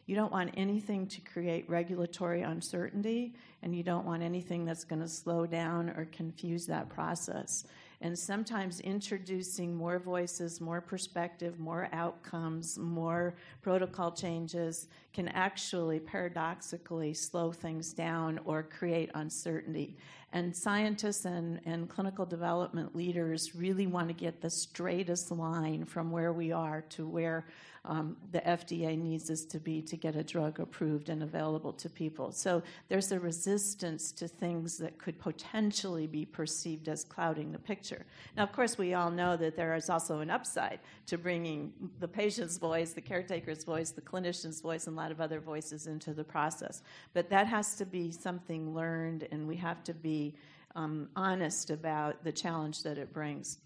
you 0.06 0.16
don't 0.16 0.32
want 0.32 0.52
anything 0.58 1.06
to 1.08 1.22
create 1.22 1.70
regulatory 1.70 2.42
uncertainty, 2.42 3.36
and 3.62 3.76
you 3.76 3.84
don't 3.84 4.06
want 4.06 4.24
anything 4.24 4.66
that's 4.66 4.84
going 4.84 5.02
to 5.02 5.08
slow 5.08 5.46
down 5.46 5.90
or 5.92 6.08
confuse 6.12 6.66
that 6.66 6.90
process. 6.90 7.66
And 8.02 8.18
sometimes 8.18 8.80
introducing 8.80 9.76
more 9.76 10.00
voices, 10.00 10.62
more 10.62 10.80
perspective, 10.80 11.60
more 11.60 11.90
outcomes, 11.92 12.78
more 12.78 13.36
protocol 13.62 14.12
changes 14.12 14.88
can 15.12 15.28
actually 15.30 16.00
paradoxically 16.00 17.14
slow 17.14 17.52
things 17.52 17.92
down 17.92 18.40
or 18.46 18.64
create 18.64 19.12
uncertainty. 19.16 19.98
And 20.32 20.56
scientists 20.56 21.26
and, 21.26 21.60
and 21.66 21.90
clinical 21.90 22.26
development 22.26 22.96
leaders 22.96 23.54
really 23.54 23.88
want 23.88 24.08
to 24.08 24.14
get 24.14 24.40
the 24.40 24.50
straightest 24.50 25.32
line 25.32 25.84
from 25.84 26.10
where 26.10 26.32
we 26.32 26.54
are 26.54 26.82
to 26.90 27.06
where 27.06 27.48
um, 27.90 28.16
the 28.32 28.40
FDA 28.42 28.96
needs 28.98 29.32
us 29.32 29.44
to 29.46 29.60
be 29.60 29.82
to 29.82 29.98
get 29.98 30.16
a 30.16 30.24
drug 30.24 30.60
approved 30.60 31.10
and 31.10 31.24
available 31.24 31.74
to 31.74 31.90
people. 31.90 32.32
So 32.32 32.62
there's 32.88 33.12
a 33.12 33.20
resistance 33.20 34.12
to 34.12 34.28
things 34.28 34.78
that 34.78 35.00
could 35.00 35.20
potentially 35.20 36.06
be 36.06 36.24
perceived 36.24 36.88
as 36.88 37.04
clouding 37.04 37.52
the 37.52 37.58
picture. 37.58 38.06
Now, 38.38 38.44
of 38.44 38.52
course, 38.52 38.78
we 38.78 38.94
all 38.94 39.10
know 39.10 39.36
that 39.38 39.56
there 39.56 39.74
is 39.74 39.90
also 39.90 40.20
an 40.20 40.30
upside 40.30 40.80
to 41.08 41.18
bringing 41.18 41.74
the 42.00 42.08
patient's 42.08 42.58
voice, 42.58 42.94
the 42.94 43.02
caretaker's 43.02 43.64
voice, 43.64 43.90
the 43.90 44.02
clinician's 44.02 44.62
voice, 44.62 44.86
and 44.86 44.96
a 44.96 45.02
lot 45.02 45.12
of 45.12 45.20
other 45.20 45.40
voices 45.40 45.88
into 45.88 46.14
the 46.14 46.24
process. 46.24 46.84
But 47.16 47.28
that 47.32 47.48
has 47.48 47.76
to 47.78 47.86
be 47.86 48.12
something 48.12 48.76
learned, 48.76 49.28
and 49.32 49.48
we 49.48 49.56
have 49.56 49.84
to 49.86 49.96
be 49.96 50.36
um, 50.76 51.10
honest 51.16 51.72
about 51.72 52.24
the 52.24 52.32
challenge 52.32 52.84
that 52.84 53.00
it 53.00 53.12
brings. 53.12 53.58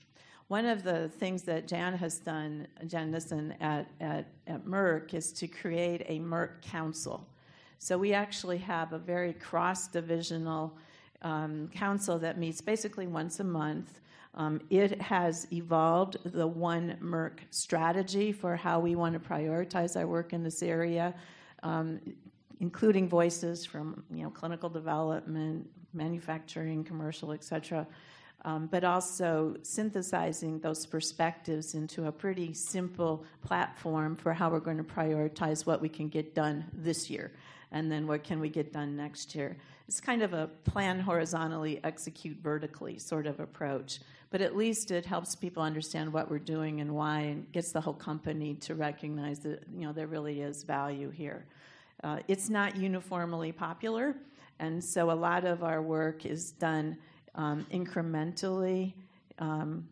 One 0.53 0.67
of 0.67 0.83
the 0.83 1.09
things 1.09 1.41
that 1.45 1.67
Jan 1.67 1.95
has 1.95 2.19
done, 2.19 2.67
Jan 2.85 3.09
Nissen 3.09 3.55
at, 3.59 3.87
at, 3.99 4.27
at 4.45 4.63
Merck, 4.65 5.15
is 5.15 5.31
to 5.31 5.47
create 5.47 6.03
a 6.05 6.19
Merck 6.19 6.61
Council. 6.61 7.25
So 7.79 7.97
we 7.97 8.13
actually 8.13 8.59
have 8.59 8.93
a 8.93 8.99
very 8.99 9.33
cross 9.33 9.87
divisional 9.87 10.77
um, 11.23 11.71
council 11.73 12.19
that 12.19 12.37
meets 12.37 12.61
basically 12.61 13.07
once 13.07 13.39
a 13.39 13.43
month. 13.43 13.99
Um, 14.35 14.61
it 14.69 15.01
has 15.01 15.47
evolved 15.51 16.17
the 16.23 16.45
one 16.45 16.99
Merck 17.01 17.39
strategy 17.49 18.31
for 18.31 18.55
how 18.55 18.79
we 18.79 18.93
want 18.93 19.13
to 19.15 19.19
prioritize 19.19 19.99
our 19.99 20.05
work 20.05 20.33
in 20.33 20.43
this 20.43 20.61
area, 20.61 21.15
um, 21.63 21.99
including 22.59 23.09
voices 23.09 23.65
from 23.65 24.03
you 24.13 24.21
know 24.21 24.29
clinical 24.29 24.69
development, 24.69 25.67
manufacturing, 25.93 26.83
commercial, 26.83 27.31
et 27.31 27.43
cetera 27.43 27.87
um, 28.45 28.67
but 28.67 28.83
also 28.83 29.55
synthesizing 29.61 30.59
those 30.59 30.85
perspectives 30.85 31.75
into 31.75 32.07
a 32.07 32.11
pretty 32.11 32.53
simple 32.53 33.23
platform 33.41 34.15
for 34.15 34.33
how 34.33 34.49
we're 34.49 34.59
going 34.59 34.77
to 34.77 34.83
prioritize 34.83 35.65
what 35.65 35.81
we 35.81 35.89
can 35.89 36.09
get 36.09 36.35
done 36.35 36.65
this 36.73 37.09
year 37.09 37.31
and 37.71 37.91
then 37.91 38.05
what 38.05 38.23
can 38.23 38.39
we 38.39 38.49
get 38.49 38.71
done 38.71 38.95
next 38.95 39.33
year. 39.33 39.57
It's 39.87 39.99
kind 39.99 40.21
of 40.21 40.33
a 40.33 40.47
plan 40.65 40.99
horizontally, 40.99 41.79
execute 41.83 42.37
vertically 42.41 42.97
sort 42.99 43.27
of 43.27 43.39
approach, 43.39 43.99
but 44.29 44.41
at 44.41 44.55
least 44.55 44.91
it 44.91 45.05
helps 45.05 45.35
people 45.35 45.63
understand 45.63 46.11
what 46.11 46.29
we're 46.29 46.39
doing 46.39 46.81
and 46.81 46.93
why 46.93 47.19
and 47.19 47.51
gets 47.51 47.71
the 47.71 47.81
whole 47.81 47.93
company 47.93 48.55
to 48.55 48.75
recognize 48.75 49.39
that 49.39 49.63
you 49.75 49.85
know 49.85 49.93
there 49.93 50.07
really 50.07 50.41
is 50.41 50.63
value 50.63 51.09
here. 51.09 51.45
Uh, 52.03 52.19
it's 52.27 52.49
not 52.49 52.75
uniformly 52.75 53.51
popular, 53.51 54.15
and 54.59 54.83
so 54.83 55.11
a 55.11 55.13
lot 55.13 55.45
of 55.45 55.63
our 55.63 55.81
work 55.81 56.25
is 56.25 56.51
done 56.51 56.97
um, 57.35 57.65
incrementally, 57.71 58.93
um, 59.39 59.87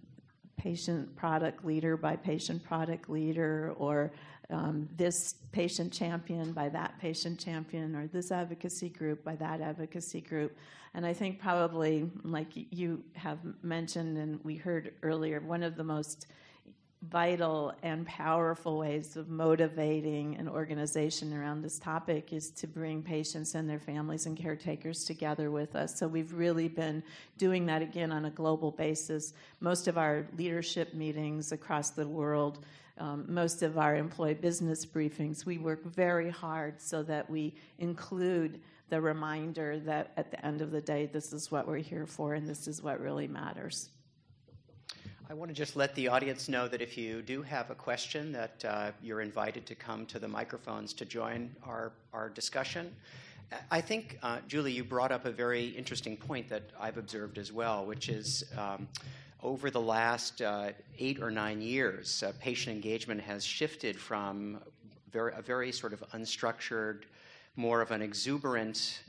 patient 0.57 1.15
product 1.15 1.65
leader 1.65 1.98
by 1.98 2.15
patient 2.15 2.63
product 2.63 3.10
leader, 3.10 3.74
or 3.77 4.12
um, 4.51 4.88
this 4.98 5.36
patient 5.51 5.91
champion 5.91 6.51
by 6.51 6.69
that 6.69 7.00
patient 7.00 7.39
champion, 7.39 7.95
or 7.95 8.07
this 8.07 8.31
advocacy 8.31 8.89
group 8.89 9.24
by 9.24 9.36
that 9.36 9.62
advocacy 9.62 10.21
group. 10.21 10.55
And 10.93 11.05
I 11.05 11.13
think 11.13 11.39
probably, 11.39 12.10
like 12.24 12.50
you 12.53 13.03
have 13.13 13.39
mentioned 13.63 14.17
and 14.17 14.39
we 14.43 14.55
heard 14.55 14.93
earlier, 15.03 15.39
one 15.39 15.63
of 15.63 15.75
the 15.75 15.83
most 15.83 16.27
vital 17.10 17.74
and 17.81 18.05
powerful 18.05 18.77
ways 18.77 19.15
of 19.17 19.27
motivating 19.27 20.36
an 20.36 20.48
organization 20.48 21.34
around 21.34 21.63
this 21.63 21.79
topic 21.79 22.31
is 22.31 22.51
to 22.51 22.67
bring 22.67 23.01
patients 23.01 23.55
and 23.55 23.67
their 23.67 23.79
families 23.79 24.27
and 24.27 24.38
caretakers 24.38 25.03
together 25.03 25.50
with 25.50 25.75
us. 25.75 25.98
So 25.98 26.08
we've 26.08 26.31
really 26.34 26.67
been 26.67 27.01
doing 27.39 27.65
that 27.65 27.81
again 27.81 28.12
on 28.12 28.25
a 28.25 28.29
global 28.29 28.70
basis. 28.70 29.34
Most 29.62 29.88
of 29.88 29.98
our 29.98 30.27
leadership 30.38 30.93
meetings 30.93 31.51
across 31.51 31.89
the 31.89 32.08
world, 32.08 32.63
um, 33.00 33.25
most 33.27 33.63
of 33.63 33.79
our 33.79 33.96
employee 33.96 34.36
business 34.36 34.86
briefings, 34.86 35.43
we 35.43 35.58
work 35.58 35.84
very 35.84 36.29
hard 36.29 36.79
so 36.79 37.01
that 37.03 37.27
we 37.27 37.55
include 37.79 38.62
the 38.89 39.01
reminder 39.01 39.79
that 39.79 40.12
at 40.17 40.29
the 40.29 40.46
end 40.46 40.62
of 40.62 40.70
the 40.70 40.81
day, 40.81 41.08
this 41.08 41.34
is 41.34 41.50
what 41.50 41.67
we're 41.67 41.77
here 41.77 42.05
for 42.05 42.36
and 42.36 42.48
this 42.48 42.67
is 42.67 42.84
what 42.84 43.00
really 43.01 43.27
matters. 43.27 43.89
I 45.31 45.33
want 45.33 45.47
to 45.47 45.55
just 45.55 45.77
let 45.77 45.95
the 45.95 46.09
audience 46.09 46.50
know 46.50 46.67
that 46.67 46.81
if 46.81 46.97
you 46.97 47.21
do 47.21 47.41
have 47.41 47.69
a 47.71 47.75
question, 47.75 48.33
that 48.33 48.65
uh, 48.65 48.91
you're 49.01 49.21
invited 49.21 49.65
to 49.67 49.75
come 49.75 50.05
to 50.07 50.19
the 50.19 50.27
microphones 50.27 50.91
to 50.95 51.05
join 51.05 51.55
our, 51.63 51.93
our 52.11 52.27
discussion. 52.27 52.93
I 53.71 53.79
think, 53.79 54.19
uh, 54.23 54.39
Julie, 54.50 54.73
you 54.73 54.83
brought 54.83 55.09
up 55.09 55.23
a 55.23 55.31
very 55.31 55.67
interesting 55.67 56.17
point 56.17 56.50
that 56.50 56.63
I've 56.77 56.97
observed 56.97 57.38
as 57.38 57.50
well, 57.50 57.85
which 57.85 58.09
is 58.09 58.43
um, 58.57 58.89
over 59.41 59.71
the 59.71 59.79
last 59.79 60.41
uh, 60.41 60.71
eight 61.00 61.21
or 61.21 61.31
nine 61.31 61.61
years, 61.61 62.23
uh, 62.23 62.33
patient 62.41 62.75
engagement 62.75 63.21
has 63.21 63.45
shifted 63.45 63.97
from 63.97 64.59
very, 65.13 65.31
a 65.33 65.41
very 65.41 65.71
sort 65.71 65.93
of 65.93 66.03
unstructured, 66.11 67.03
more 67.55 67.81
of 67.81 67.91
an 67.91 68.01
exuberant 68.01 69.00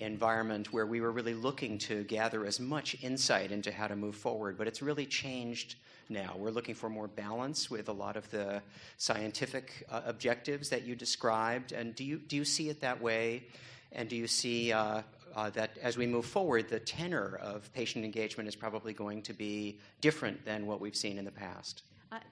environment 0.00 0.72
where 0.72 0.86
we 0.86 1.00
were 1.00 1.12
really 1.12 1.34
looking 1.34 1.78
to 1.78 2.04
gather 2.04 2.44
as 2.44 2.58
much 2.58 2.96
insight 3.02 3.52
into 3.52 3.70
how 3.70 3.86
to 3.86 3.96
move 3.96 4.16
forward, 4.16 4.56
but 4.56 4.66
it's 4.66 4.82
really 4.82 5.06
changed 5.06 5.76
now. 6.08 6.34
We're 6.36 6.50
looking 6.50 6.74
for 6.74 6.88
more 6.88 7.08
balance 7.08 7.70
with 7.70 7.88
a 7.88 7.92
lot 7.92 8.16
of 8.16 8.28
the 8.30 8.62
scientific 8.96 9.86
uh, 9.90 10.02
objectives 10.06 10.68
that 10.70 10.82
you 10.84 10.94
described. 10.96 11.72
And 11.72 11.94
do 11.94 12.04
you, 12.04 12.18
do 12.18 12.36
you 12.36 12.44
see 12.44 12.68
it 12.68 12.80
that 12.80 13.00
way? 13.00 13.44
And 13.92 14.08
do 14.08 14.16
you 14.16 14.26
see 14.26 14.72
uh, 14.72 15.02
uh, 15.34 15.50
that 15.50 15.78
as 15.82 15.96
we 15.96 16.06
move 16.06 16.26
forward, 16.26 16.68
the 16.68 16.80
tenor 16.80 17.38
of 17.42 17.72
patient 17.72 18.04
engagement 18.04 18.48
is 18.48 18.56
probably 18.56 18.92
going 18.92 19.22
to 19.22 19.32
be 19.32 19.78
different 20.00 20.44
than 20.44 20.66
what 20.66 20.80
we've 20.80 20.96
seen 20.96 21.18
in 21.18 21.24
the 21.24 21.30
past? 21.30 21.82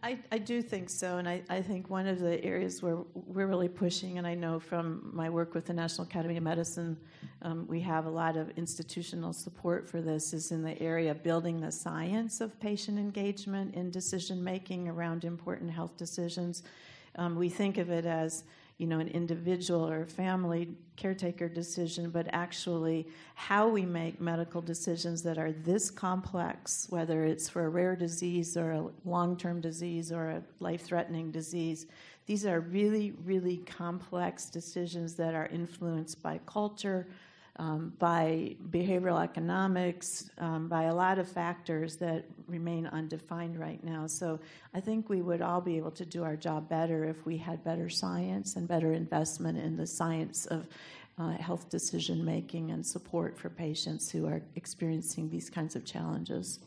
I, 0.03 0.19
I, 0.33 0.39
do 0.39 0.61
think 0.61 0.91
so, 0.91 1.19
and 1.19 1.29
I, 1.29 1.41
I, 1.49 1.63
think 1.63 1.89
one 1.89 2.09
of 2.09 2.19
the 2.19 2.45
areas 2.45 2.83
where 2.83 2.99
we're 3.15 3.47
really 3.47 3.69
pushing, 3.69 4.19
and 4.19 4.27
I 4.27 4.35
know 4.35 4.59
from 4.59 5.09
my 5.13 5.31
work 5.31 5.55
with 5.55 5.67
the 5.67 5.73
National 5.73 6.05
Academy 6.05 6.37
of 6.37 6.43
Medicine, 6.43 6.97
um, 7.43 7.65
we 7.69 7.81
have 7.83 8.07
a 8.07 8.11
lot 8.11 8.37
of 8.37 8.51
institutional 8.59 9.33
support 9.33 9.89
for 9.89 10.01
this, 10.01 10.33
is 10.33 10.51
in 10.51 10.65
the 10.65 10.81
area 10.83 11.13
of 11.13 11.23
building 11.23 11.61
the 11.61 11.71
science 11.71 12.41
of 12.41 12.59
patient 12.59 12.99
engagement 12.99 13.77
in 13.77 13.93
decision 13.93 14.43
making 14.43 14.89
around 14.89 15.23
important 15.23 15.71
health 15.71 15.97
decisions. 15.97 16.65
Um, 17.15 17.37
we 17.37 17.49
think 17.49 17.79
of 17.79 17.89
it 17.89 18.05
as 18.05 18.43
you 18.79 18.87
know, 18.87 19.01
an 19.01 19.09
individual 19.09 19.87
or 19.87 20.07
family 20.07 20.69
caretaker 20.97 21.49
decision, 21.49 22.11
but 22.11 22.27
actually 22.33 23.07
how 23.35 23.69
we 23.69 23.85
make 23.85 24.21
medical 24.21 24.61
decisions 24.61 25.21
that 25.23 25.37
are 25.37 25.53
this 25.53 25.91
complex, 25.91 26.87
whether 26.89 27.25
it's 27.25 27.49
for 27.49 27.67
a 27.67 27.69
rare 27.69 27.97
disease 27.97 28.57
or 28.57 28.73
a 28.73 28.87
long 29.05 29.37
term 29.37 29.61
disease 29.61 30.13
or 30.13 30.31
a 30.31 30.43
life 30.61 30.83
threatening 30.83 31.33
disease. 31.33 31.87
These 32.27 32.47
are 32.47 32.61
really, 32.61 33.13
really 33.25 33.59
complex 33.59 34.47
decisions 34.47 35.15
that 35.15 35.35
are 35.35 35.47
influenced 35.47 36.23
by 36.23 36.39
culture, 36.47 37.09
um, 37.59 37.93
by 37.99 38.55
behavioral 38.71 39.23
economics, 39.23 40.31
um, 40.39 40.69
by 40.69 40.85
a 40.85 40.95
lot 40.95 41.19
of 41.19 41.29
factors 41.29 41.97
that 41.97 42.25
remain 42.47 42.87
undefined 42.87 43.59
right 43.59 43.83
now. 43.83 44.07
So 44.07 44.39
I 44.75 44.81
think 44.81 45.09
we 45.09 45.23
would 45.23 45.43
all 45.43 45.61
be 45.61 45.77
able 45.77 45.91
to 45.93 46.07
do 46.07 46.23
our 46.23 46.37
job 46.37 46.69
better 46.69 47.05
if 47.05 47.27
we 47.27 47.37
had 47.37 47.65
better 47.65 47.89
science 47.89 48.57
and 48.57 48.69
better 48.69 48.93
investment 48.93 49.59
in 49.59 49.77
the 49.77 49.87
science 49.87 50.47
of 50.47 50.69
uh, 51.19 51.31
health 51.33 51.69
decision 51.69 52.25
making 52.25 52.71
and 52.71 52.87
support 52.87 53.37
for 53.37 53.51
patients 53.51 54.09
who 54.09 54.27
are 54.27 54.41
experiencing 54.55 55.29
these 55.29 55.51
kinds 55.51 55.75
of 55.75 55.85
challenges. 55.85 56.61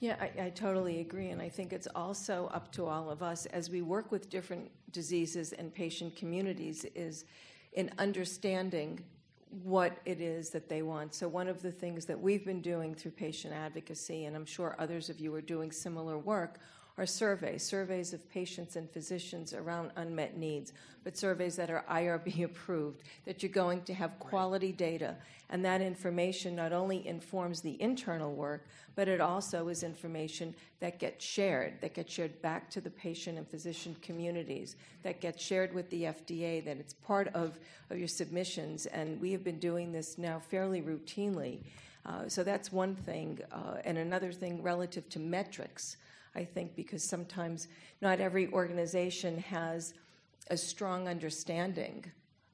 Yeah, 0.00 0.16
I, 0.20 0.46
I, 0.46 0.50
totally 0.50 0.98
agree. 0.98 1.28
And 1.28 1.40
I 1.40 1.48
think 1.48 1.72
it's 1.72 1.86
also 1.94 2.50
up 2.52 2.72
to 2.72 2.86
all 2.86 3.08
of 3.08 3.22
us 3.22 3.46
as 3.46 3.70
we 3.70 3.82
work 3.82 4.10
with 4.10 4.28
different 4.30 4.68
diseases 4.90 5.52
and 5.52 5.72
patient 5.72 6.16
communities 6.16 6.84
is 6.96 7.24
in 7.74 7.88
understanding 7.98 8.98
what 9.62 9.98
it 10.06 10.20
is 10.20 10.50
that 10.50 10.68
they 10.68 10.82
want. 10.82 11.14
So, 11.14 11.28
one 11.28 11.46
of 11.46 11.60
the 11.60 11.70
things 11.70 12.06
that 12.06 12.18
we've 12.18 12.44
been 12.44 12.62
doing 12.62 12.94
through 12.94 13.10
patient 13.12 13.52
advocacy, 13.52 14.24
and 14.24 14.34
I'm 14.34 14.46
sure 14.46 14.74
others 14.78 15.10
of 15.10 15.20
you 15.20 15.34
are 15.34 15.42
doing 15.42 15.70
similar 15.70 16.18
work, 16.18 16.58
are 16.98 17.06
surveys, 17.06 17.62
surveys 17.62 18.12
of 18.12 18.28
patients 18.30 18.76
and 18.76 18.90
physicians 18.90 19.54
around 19.54 19.90
unmet 19.96 20.36
needs, 20.36 20.72
but 21.04 21.16
surveys 21.16 21.56
that 21.56 21.70
are 21.70 21.84
IRB 21.90 22.44
approved, 22.44 23.02
that 23.24 23.42
you're 23.42 23.52
going 23.52 23.82
to 23.82 23.94
have 23.94 24.18
quality 24.18 24.72
data. 24.72 25.16
And 25.50 25.64
that 25.64 25.80
information 25.80 26.56
not 26.56 26.72
only 26.72 27.06
informs 27.06 27.60
the 27.60 27.80
internal 27.80 28.32
work, 28.32 28.66
but 28.94 29.08
it 29.08 29.20
also 29.20 29.68
is 29.68 29.82
information 29.82 30.54
that 30.80 30.98
gets 30.98 31.24
shared, 31.24 31.80
that 31.80 31.94
gets 31.94 32.12
shared 32.12 32.40
back 32.42 32.70
to 32.70 32.80
the 32.80 32.90
patient 32.90 33.38
and 33.38 33.46
physician 33.46 33.96
communities, 34.02 34.76
that 35.02 35.20
gets 35.20 35.42
shared 35.42 35.74
with 35.74 35.88
the 35.90 36.04
FDA, 36.04 36.64
that 36.64 36.78
it's 36.78 36.94
part 36.94 37.28
of, 37.28 37.58
of 37.90 37.98
your 37.98 38.08
submissions. 38.08 38.86
And 38.86 39.20
we 39.20 39.32
have 39.32 39.44
been 39.44 39.58
doing 39.58 39.92
this 39.92 40.18
now 40.18 40.38
fairly 40.38 40.82
routinely. 40.82 41.60
Uh, 42.04 42.28
so 42.28 42.42
that's 42.42 42.72
one 42.72 42.94
thing. 42.94 43.38
Uh, 43.52 43.76
and 43.84 43.98
another 43.98 44.32
thing 44.32 44.62
relative 44.62 45.08
to 45.10 45.18
metrics. 45.18 45.96
I 46.34 46.44
think, 46.44 46.74
because 46.74 47.02
sometimes 47.02 47.68
not 48.00 48.20
every 48.20 48.48
organization 48.52 49.38
has 49.38 49.94
a 50.50 50.56
strong 50.56 51.08
understanding 51.08 52.04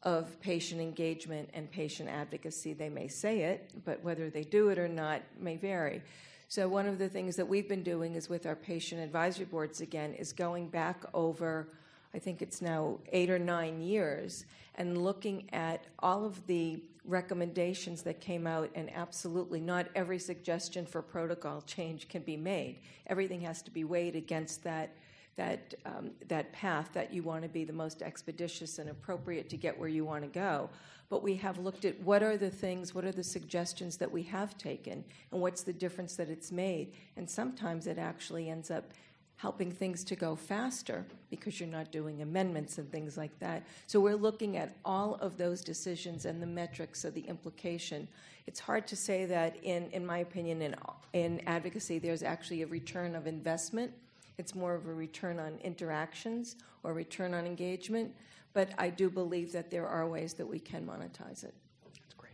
of 0.02 0.40
patient 0.40 0.80
engagement 0.80 1.48
and 1.54 1.70
patient 1.70 2.08
advocacy. 2.08 2.72
They 2.72 2.88
may 2.88 3.08
say 3.08 3.40
it, 3.40 3.70
but 3.84 4.02
whether 4.02 4.30
they 4.30 4.44
do 4.44 4.68
it 4.68 4.78
or 4.78 4.88
not 4.88 5.22
may 5.38 5.56
vary. 5.56 6.02
So, 6.48 6.68
one 6.68 6.86
of 6.86 6.98
the 6.98 7.08
things 7.08 7.36
that 7.36 7.46
we've 7.46 7.68
been 7.68 7.82
doing 7.82 8.14
is 8.14 8.28
with 8.28 8.46
our 8.46 8.56
patient 8.56 9.02
advisory 9.02 9.44
boards 9.44 9.80
again, 9.80 10.14
is 10.14 10.32
going 10.32 10.68
back 10.68 11.04
over, 11.12 11.68
I 12.14 12.18
think 12.18 12.40
it's 12.40 12.62
now 12.62 12.98
eight 13.12 13.28
or 13.28 13.38
nine 13.38 13.82
years, 13.82 14.46
and 14.76 14.96
looking 14.96 15.48
at 15.52 15.84
all 15.98 16.24
of 16.24 16.46
the 16.46 16.80
recommendations 17.08 18.02
that 18.02 18.20
came 18.20 18.46
out, 18.46 18.70
and 18.74 18.94
absolutely 18.94 19.60
not 19.60 19.88
every 19.94 20.18
suggestion 20.18 20.86
for 20.86 21.02
protocol 21.02 21.62
change 21.62 22.08
can 22.08 22.22
be 22.22 22.36
made. 22.36 22.80
Everything 23.06 23.40
has 23.40 23.62
to 23.62 23.70
be 23.70 23.84
weighed 23.84 24.14
against 24.14 24.62
that. 24.64 24.94
That, 25.36 25.74
um, 25.86 26.10
that 26.26 26.52
path 26.52 26.90
that 26.94 27.12
you 27.12 27.22
want 27.22 27.44
to 27.44 27.48
be 27.48 27.64
the 27.64 27.72
most 27.72 28.02
expeditious 28.02 28.80
and 28.80 28.90
appropriate 28.90 29.48
to 29.50 29.56
get 29.56 29.78
where 29.78 29.88
you 29.88 30.04
want 30.04 30.24
to 30.24 30.28
go. 30.28 30.68
But 31.08 31.22
we 31.22 31.36
have 31.36 31.58
looked 31.58 31.84
at 31.84 31.96
what 32.00 32.24
are 32.24 32.36
the 32.36 32.50
things, 32.50 32.92
what 32.92 33.04
are 33.04 33.12
the 33.12 33.22
suggestions 33.22 33.96
that 33.98 34.10
we 34.10 34.24
have 34.24 34.58
taken, 34.58 35.04
and 35.30 35.40
what's 35.40 35.62
the 35.62 35.72
difference 35.72 36.16
that 36.16 36.28
it's 36.28 36.50
made. 36.50 36.92
And 37.16 37.30
sometimes 37.30 37.86
it 37.86 37.98
actually 37.98 38.50
ends 38.50 38.72
up 38.72 38.92
helping 39.38 39.70
things 39.70 40.02
to 40.02 40.16
go 40.16 40.34
faster 40.34 41.06
because 41.30 41.60
you're 41.60 41.68
not 41.68 41.92
doing 41.92 42.22
amendments 42.22 42.78
and 42.78 42.90
things 42.90 43.16
like 43.16 43.36
that. 43.38 43.62
So 43.86 44.00
we're 44.00 44.16
looking 44.16 44.56
at 44.56 44.76
all 44.84 45.14
of 45.20 45.38
those 45.38 45.62
decisions 45.62 46.24
and 46.24 46.42
the 46.42 46.46
metrics 46.46 47.04
of 47.04 47.14
the 47.14 47.20
implication. 47.20 48.08
It's 48.48 48.58
hard 48.58 48.88
to 48.88 48.96
say 48.96 49.26
that, 49.26 49.56
in, 49.62 49.88
in 49.92 50.04
my 50.04 50.18
opinion, 50.18 50.60
in, 50.60 50.74
in 51.12 51.40
advocacy, 51.46 52.00
there's 52.00 52.24
actually 52.24 52.62
a 52.62 52.66
return 52.66 53.14
of 53.14 53.28
investment. 53.28 53.92
It's 54.38 54.56
more 54.56 54.74
of 54.74 54.88
a 54.88 54.92
return 54.92 55.38
on 55.38 55.58
interactions 55.62 56.56
or 56.82 56.92
return 56.92 57.32
on 57.32 57.46
engagement. 57.46 58.12
But 58.54 58.70
I 58.76 58.88
do 58.90 59.08
believe 59.08 59.52
that 59.52 59.70
there 59.70 59.86
are 59.86 60.08
ways 60.08 60.34
that 60.34 60.46
we 60.46 60.58
can 60.58 60.84
monetize 60.84 61.44
it. 61.44 61.54
That's 61.84 62.14
great. 62.16 62.32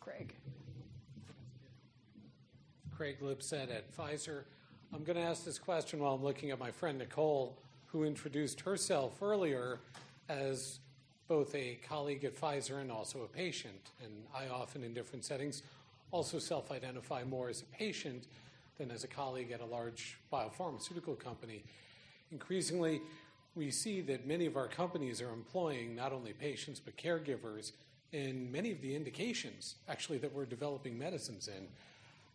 Craig. 0.00 0.34
Craig 2.94 3.16
Lipset 3.22 3.74
at 3.74 3.96
Pfizer. 3.96 4.42
I'm 4.90 5.04
going 5.04 5.18
to 5.18 5.22
ask 5.22 5.44
this 5.44 5.58
question 5.58 5.98
while 5.98 6.14
I'm 6.14 6.24
looking 6.24 6.50
at 6.50 6.58
my 6.58 6.70
friend 6.70 6.98
Nicole, 6.98 7.58
who 7.88 8.04
introduced 8.04 8.60
herself 8.62 9.20
earlier 9.22 9.80
as 10.30 10.78
both 11.28 11.54
a 11.54 11.78
colleague 11.86 12.24
at 12.24 12.34
Pfizer 12.34 12.80
and 12.80 12.90
also 12.90 13.20
a 13.20 13.26
patient. 13.26 13.90
And 14.02 14.12
I 14.34 14.48
often, 14.48 14.82
in 14.82 14.94
different 14.94 15.26
settings, 15.26 15.62
also 16.10 16.38
self 16.38 16.72
identify 16.72 17.22
more 17.22 17.50
as 17.50 17.60
a 17.60 17.66
patient 17.66 18.28
than 18.78 18.90
as 18.90 19.04
a 19.04 19.08
colleague 19.08 19.52
at 19.52 19.60
a 19.60 19.66
large 19.66 20.16
biopharmaceutical 20.32 21.18
company. 21.18 21.64
Increasingly, 22.32 23.02
we 23.54 23.70
see 23.70 24.00
that 24.00 24.26
many 24.26 24.46
of 24.46 24.56
our 24.56 24.68
companies 24.68 25.20
are 25.20 25.32
employing 25.34 25.94
not 25.94 26.14
only 26.14 26.32
patients 26.32 26.80
but 26.80 26.96
caregivers 26.96 27.72
in 28.12 28.50
many 28.50 28.72
of 28.72 28.80
the 28.80 28.96
indications, 28.96 29.74
actually, 29.86 30.16
that 30.16 30.32
we're 30.32 30.46
developing 30.46 30.98
medicines 30.98 31.46
in. 31.46 31.68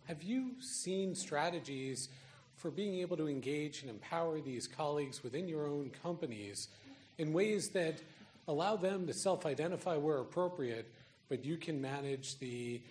Have 0.05 0.21
you 0.21 0.51
seen 0.59 1.15
strategies 1.15 2.09
for 2.55 2.71
being 2.71 2.95
able 2.95 3.17
to 3.17 3.27
engage 3.27 3.81
and 3.81 3.89
empower 3.89 4.39
these 4.39 4.67
colleagues 4.67 5.23
within 5.23 5.47
your 5.47 5.67
own 5.67 5.91
companies 6.01 6.69
in 7.17 7.33
ways 7.33 7.69
that 7.69 8.01
allow 8.47 8.75
them 8.75 9.07
to 9.07 9.13
self 9.13 9.45
identify 9.45 9.95
where 9.97 10.19
appropriate, 10.19 10.91
but 11.29 11.43
you 11.43 11.57
can 11.57 11.81
manage 11.81 12.37
the 12.39 12.81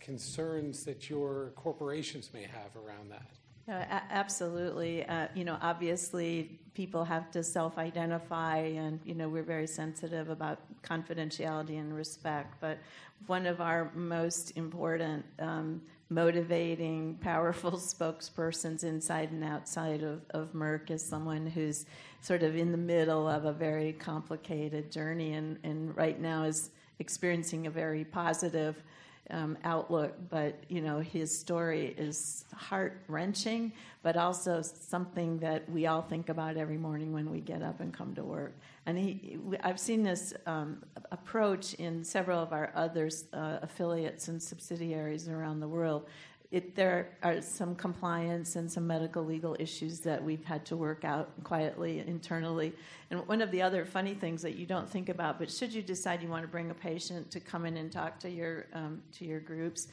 concerns 0.00 0.84
that 0.84 1.10
your 1.10 1.52
corporations 1.56 2.30
may 2.32 2.42
have 2.42 2.74
around 2.76 3.10
that. 3.10 3.30
Uh, 3.68 4.00
absolutely. 4.10 5.04
Uh, 5.06 5.28
you 5.34 5.44
know, 5.44 5.56
obviously, 5.62 6.58
people 6.74 7.04
have 7.04 7.30
to 7.30 7.42
self-identify, 7.42 8.58
and 8.58 8.98
you 9.04 9.14
know, 9.14 9.28
we're 9.28 9.44
very 9.44 9.66
sensitive 9.66 10.28
about 10.28 10.58
confidentiality 10.82 11.78
and 11.78 11.94
respect. 11.94 12.54
But 12.60 12.78
one 13.26 13.46
of 13.46 13.60
our 13.60 13.90
most 13.94 14.56
important, 14.56 15.24
um, 15.38 15.82
motivating, 16.10 17.16
powerful 17.20 17.72
spokespersons 17.72 18.84
inside 18.84 19.30
and 19.30 19.44
outside 19.44 20.02
of, 20.02 20.22
of 20.30 20.52
Merck 20.52 20.90
as 20.90 21.04
someone 21.04 21.46
who's 21.46 21.86
sort 22.20 22.42
of 22.42 22.56
in 22.56 22.72
the 22.72 22.78
middle 22.78 23.28
of 23.28 23.44
a 23.44 23.52
very 23.52 23.92
complicated 23.94 24.90
journey, 24.90 25.34
and, 25.34 25.58
and 25.62 25.96
right 25.96 26.20
now 26.20 26.42
is 26.42 26.70
experiencing 26.98 27.66
a 27.66 27.70
very 27.70 28.04
positive 28.04 28.82
um, 29.30 29.56
outlook, 29.64 30.14
but 30.28 30.62
you 30.68 30.80
know 30.80 31.00
his 31.00 31.36
story 31.36 31.94
is 31.96 32.44
heart 32.54 33.02
wrenching, 33.08 33.72
but 34.02 34.16
also 34.16 34.62
something 34.62 35.38
that 35.38 35.68
we 35.70 35.86
all 35.86 36.02
think 36.02 36.28
about 36.28 36.56
every 36.56 36.78
morning 36.78 37.12
when 37.12 37.30
we 37.30 37.40
get 37.40 37.62
up 37.62 37.80
and 37.80 37.92
come 37.92 38.14
to 38.14 38.24
work. 38.24 38.54
And 38.86 38.98
he, 38.98 39.38
I've 39.62 39.80
seen 39.80 40.02
this 40.02 40.34
um, 40.46 40.82
approach 41.12 41.74
in 41.74 42.02
several 42.02 42.42
of 42.42 42.52
our 42.52 42.72
other 42.74 43.10
uh, 43.32 43.58
affiliates 43.62 44.28
and 44.28 44.42
subsidiaries 44.42 45.28
around 45.28 45.60
the 45.60 45.68
world 45.68 46.06
it, 46.50 46.74
there 46.74 47.16
are 47.22 47.40
some 47.40 47.76
compliance 47.76 48.56
and 48.56 48.70
some 48.70 48.84
medical 48.84 49.24
legal 49.24 49.54
issues 49.60 50.00
that 50.00 50.22
we've 50.22 50.44
had 50.44 50.64
to 50.66 50.76
work 50.76 51.04
out 51.04 51.30
quietly 51.44 52.00
internally. 52.00 52.72
And 53.10 53.26
one 53.28 53.40
of 53.40 53.52
the 53.52 53.62
other 53.62 53.84
funny 53.84 54.14
things 54.14 54.42
that 54.42 54.56
you 54.56 54.66
don't 54.66 54.88
think 54.88 55.08
about, 55.08 55.38
but 55.38 55.50
should 55.50 55.72
you 55.72 55.80
decide 55.80 56.22
you 56.22 56.28
want 56.28 56.42
to 56.42 56.48
bring 56.48 56.70
a 56.70 56.74
patient 56.74 57.30
to 57.30 57.40
come 57.40 57.66
in 57.66 57.76
and 57.76 57.92
talk 57.92 58.18
to 58.20 58.30
your 58.30 58.66
um, 58.72 59.00
to 59.12 59.24
your 59.24 59.38
groups, 59.38 59.86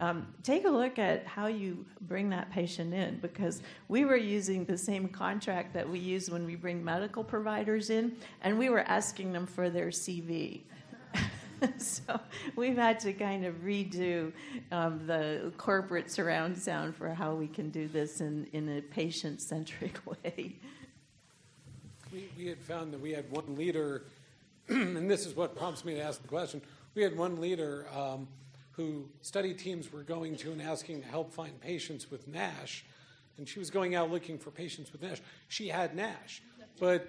um, 0.00 0.26
take 0.42 0.66
a 0.66 0.70
look 0.70 0.98
at 0.98 1.26
how 1.26 1.46
you 1.46 1.84
bring 2.02 2.28
that 2.30 2.50
patient 2.50 2.92
in 2.92 3.18
because 3.20 3.62
we 3.88 4.04
were 4.04 4.16
using 4.16 4.64
the 4.64 4.76
same 4.76 5.08
contract 5.08 5.72
that 5.74 5.88
we 5.88 5.98
use 5.98 6.30
when 6.30 6.44
we 6.44 6.56
bring 6.56 6.84
medical 6.84 7.24
providers 7.24 7.88
in, 7.88 8.16
and 8.42 8.58
we 8.58 8.68
were 8.68 8.80
asking 8.80 9.32
them 9.32 9.46
for 9.46 9.70
their 9.70 9.88
CV. 9.88 10.60
so 11.78 12.20
we've 12.56 12.76
had 12.76 12.98
to 13.00 13.12
kind 13.12 13.44
of 13.44 13.54
redo 13.56 14.32
um, 14.70 15.06
the 15.06 15.52
corporate 15.56 16.10
surround 16.10 16.56
sound 16.56 16.94
for 16.94 17.12
how 17.12 17.34
we 17.34 17.46
can 17.46 17.70
do 17.70 17.88
this 17.88 18.20
in, 18.20 18.46
in 18.52 18.68
a 18.76 18.80
patient 18.80 19.40
centric 19.40 19.98
way. 20.06 20.56
We, 22.12 22.28
we 22.36 22.46
had 22.46 22.60
found 22.60 22.92
that 22.92 23.00
we 23.00 23.12
had 23.12 23.30
one 23.30 23.56
leader, 23.56 24.04
and 24.68 25.10
this 25.10 25.26
is 25.26 25.34
what 25.34 25.56
prompts 25.56 25.84
me 25.84 25.94
to 25.94 26.00
ask 26.00 26.20
the 26.20 26.28
question. 26.28 26.60
We 26.94 27.02
had 27.02 27.16
one 27.16 27.40
leader 27.40 27.86
um, 27.94 28.28
who 28.72 29.08
study 29.22 29.54
teams 29.54 29.92
were 29.92 30.02
going 30.02 30.36
to 30.36 30.52
and 30.52 30.60
asking 30.60 31.02
to 31.02 31.08
help 31.08 31.32
find 31.32 31.58
patients 31.60 32.10
with 32.10 32.28
NASH, 32.28 32.84
and 33.38 33.48
she 33.48 33.58
was 33.58 33.70
going 33.70 33.94
out 33.94 34.10
looking 34.10 34.38
for 34.38 34.50
patients 34.50 34.92
with 34.92 35.02
NASH. 35.02 35.20
She 35.48 35.68
had 35.68 35.96
NASH, 35.96 36.42
but 36.78 37.08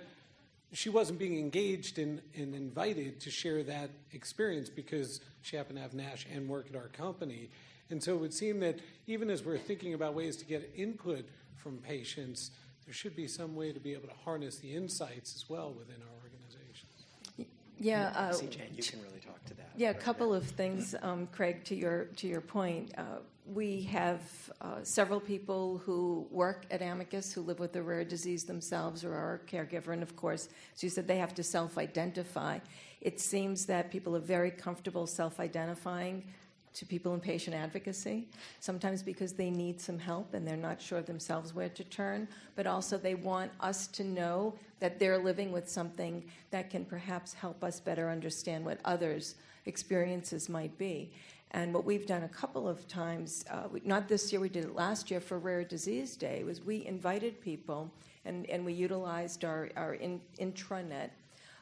she 0.74 0.90
wasn't 0.90 1.20
being 1.20 1.38
engaged 1.38 2.00
and, 2.00 2.22
and 2.36 2.56
invited 2.56 3.20
to 3.22 3.32
share 3.32 3.64
that 3.64 3.92
experience 4.12 4.70
because 4.70 5.22
she 5.42 5.56
happened 5.56 5.78
to 5.78 5.82
have 5.82 5.94
NASH 5.94 6.26
and 6.34 6.50
work 6.50 6.68
at 6.70 6.76
our 6.76 6.88
company. 6.88 7.50
And 7.90 8.02
so 8.02 8.16
it 8.16 8.20
would 8.20 8.34
seem 8.34 8.60
that 8.62 8.80
even 9.08 9.30
as 9.30 9.44
we're 9.44 9.58
thinking 9.58 9.94
about 9.94 10.16
ways 10.16 10.36
to 10.38 10.46
get 10.46 10.72
input 10.76 11.26
from 11.56 11.78
patients, 11.78 12.52
there 12.86 12.94
should 12.94 13.16
be 13.16 13.28
some 13.28 13.56
way 13.56 13.72
to 13.72 13.80
be 13.80 13.94
able 13.94 14.08
to 14.08 14.16
harness 14.26 14.58
the 14.58 14.76
insights 14.76 15.36
as 15.36 15.50
well 15.50 15.72
within 15.72 15.96
our 16.02 16.14
organizations. 16.24 17.50
Yeah, 17.80 18.12
uh, 18.16 18.34
Jayne, 18.34 18.74
you 18.76 18.84
can 18.84 19.02
really 19.02 19.20
talk 19.20 19.44
to 19.46 19.54
that. 19.56 19.63
Yeah, 19.76 19.90
a 19.90 19.96
couple 19.96 20.36
of 20.36 20.44
things, 20.44 20.94
um, 21.02 21.28
Craig. 21.32 21.64
To 21.66 21.76
your 21.76 22.06
to 22.18 22.28
your 22.28 22.42
point, 22.42 22.94
uh, 22.96 23.22
we 23.48 23.82
have 23.84 24.22
uh, 24.62 24.84
several 24.84 25.20
people 25.20 25.80
who 25.80 26.28
work 26.30 26.68
at 26.70 26.84
Amicus 26.84 27.34
who 27.34 27.42
live 27.42 27.60
with 27.60 27.76
a 27.76 27.82
rare 27.82 28.04
disease 28.04 28.44
themselves 28.44 29.04
or 29.04 29.16
are 29.16 29.42
a 29.44 29.52
caregiver, 29.52 29.88
and 29.88 30.04
of 30.04 30.16
course, 30.16 30.48
as 30.76 30.84
you 30.84 30.90
said, 30.90 31.08
they 31.08 31.18
have 31.18 31.34
to 31.36 31.44
self-identify. 31.44 32.60
It 33.02 33.20
seems 33.20 33.66
that 33.66 33.90
people 33.90 34.16
are 34.16 34.20
very 34.20 34.52
comfortable 34.52 35.08
self-identifying 35.08 36.24
to 36.76 36.86
people 36.86 37.16
in 37.16 37.20
patient 37.20 37.56
advocacy, 37.56 38.28
sometimes 38.60 39.02
because 39.02 39.34
they 39.34 39.50
need 39.50 39.82
some 39.82 39.98
help 39.98 40.34
and 40.36 40.48
they're 40.48 40.56
not 40.56 40.82
sure 40.82 41.02
themselves 41.02 41.54
where 41.54 41.70
to 41.70 41.84
turn, 41.84 42.28
but 42.56 42.68
also 42.68 42.98
they 42.98 43.16
want 43.16 43.52
us 43.60 43.88
to 43.88 44.04
know 44.04 44.54
that 44.80 45.00
they're 45.00 45.18
living 45.18 45.52
with 45.52 45.70
something 45.70 46.24
that 46.52 46.70
can 46.70 46.86
perhaps 46.86 47.34
help 47.34 47.64
us 47.64 47.80
better 47.80 48.10
understand 48.10 48.66
what 48.66 48.80
others' 48.86 49.36
experiences 49.66 50.50
might 50.50 50.78
be. 50.78 51.12
And 51.52 51.74
what 51.74 51.86
we've 51.86 52.08
done 52.08 52.24
a 52.24 52.30
couple 52.30 52.68
of 52.68 52.88
times, 52.88 53.46
uh, 53.52 53.64
we, 53.72 53.82
not 53.86 54.08
this 54.08 54.32
year, 54.32 54.42
we 54.42 54.50
did 54.50 54.66
it 54.66 54.76
last 54.76 55.12
year 55.12 55.20
for 55.20 55.38
Rare 55.38 55.64
Disease 55.64 56.16
Day, 56.16 56.44
was 56.44 56.66
we 56.66 56.86
invited 56.86 57.40
people 57.42 57.92
and, 58.26 58.50
and 58.50 58.66
we 58.66 58.74
utilized 58.74 59.46
our, 59.46 59.70
our 59.76 59.94
in, 59.96 60.20
intranet 60.40 61.10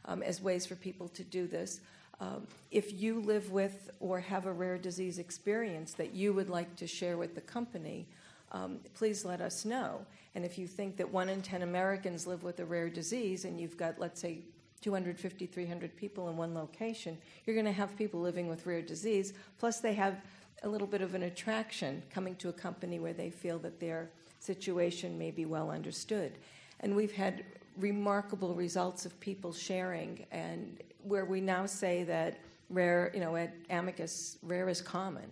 um, 0.05 0.23
as 0.23 0.41
ways 0.41 0.65
for 0.65 0.75
people 0.75 1.09
to 1.09 1.23
do 1.23 1.45
this. 1.45 1.81
Um, 2.21 2.47
if 2.69 3.01
you 3.01 3.19
live 3.19 3.51
with 3.51 3.89
or 3.99 4.19
have 4.19 4.45
a 4.45 4.53
rare 4.53 4.77
disease 4.77 5.17
experience 5.17 5.93
that 5.95 6.13
you 6.13 6.33
would 6.33 6.49
like 6.49 6.75
to 6.77 6.87
share 6.87 7.17
with 7.17 7.35
the 7.35 7.41
company, 7.41 8.07
um, 8.51 8.79
please 8.93 9.25
let 9.25 9.41
us 9.41 9.65
know. 9.65 10.05
And 10.35 10.45
if 10.45 10.57
you 10.57 10.67
think 10.67 10.97
that 10.97 11.11
one 11.11 11.29
in 11.29 11.41
10 11.41 11.63
Americans 11.63 12.27
live 12.27 12.43
with 12.43 12.59
a 12.59 12.65
rare 12.65 12.89
disease 12.89 13.43
and 13.43 13.59
you've 13.59 13.75
got, 13.75 13.99
let's 13.99 14.21
say, 14.21 14.39
250, 14.81 15.45
300 15.45 15.95
people 15.95 16.29
in 16.29 16.37
one 16.37 16.53
location, 16.53 17.17
you're 17.45 17.55
going 17.55 17.65
to 17.65 17.71
have 17.71 17.95
people 17.97 18.19
living 18.19 18.47
with 18.47 18.65
rare 18.65 18.81
disease. 18.81 19.33
Plus, 19.59 19.79
they 19.79 19.93
have 19.93 20.21
a 20.63 20.69
little 20.69 20.87
bit 20.87 21.01
of 21.01 21.15
an 21.15 21.23
attraction 21.23 22.01
coming 22.13 22.35
to 22.35 22.49
a 22.49 22.53
company 22.53 22.99
where 22.99 23.13
they 23.13 23.29
feel 23.29 23.59
that 23.59 23.79
their 23.79 24.09
situation 24.39 25.17
may 25.17 25.31
be 25.31 25.45
well 25.45 25.69
understood. 25.69 26.33
And 26.79 26.95
we've 26.95 27.11
had 27.11 27.45
remarkable 27.77 28.53
results 28.55 29.05
of 29.05 29.19
people 29.19 29.53
sharing, 29.53 30.25
and 30.31 30.81
where 31.03 31.25
we 31.25 31.41
now 31.41 31.65
say 31.65 32.03
that 32.03 32.39
rare, 32.69 33.11
you 33.13 33.19
know, 33.19 33.35
at 33.35 33.53
Amicus, 33.69 34.37
rare 34.43 34.67
is 34.69 34.81
common. 34.81 35.31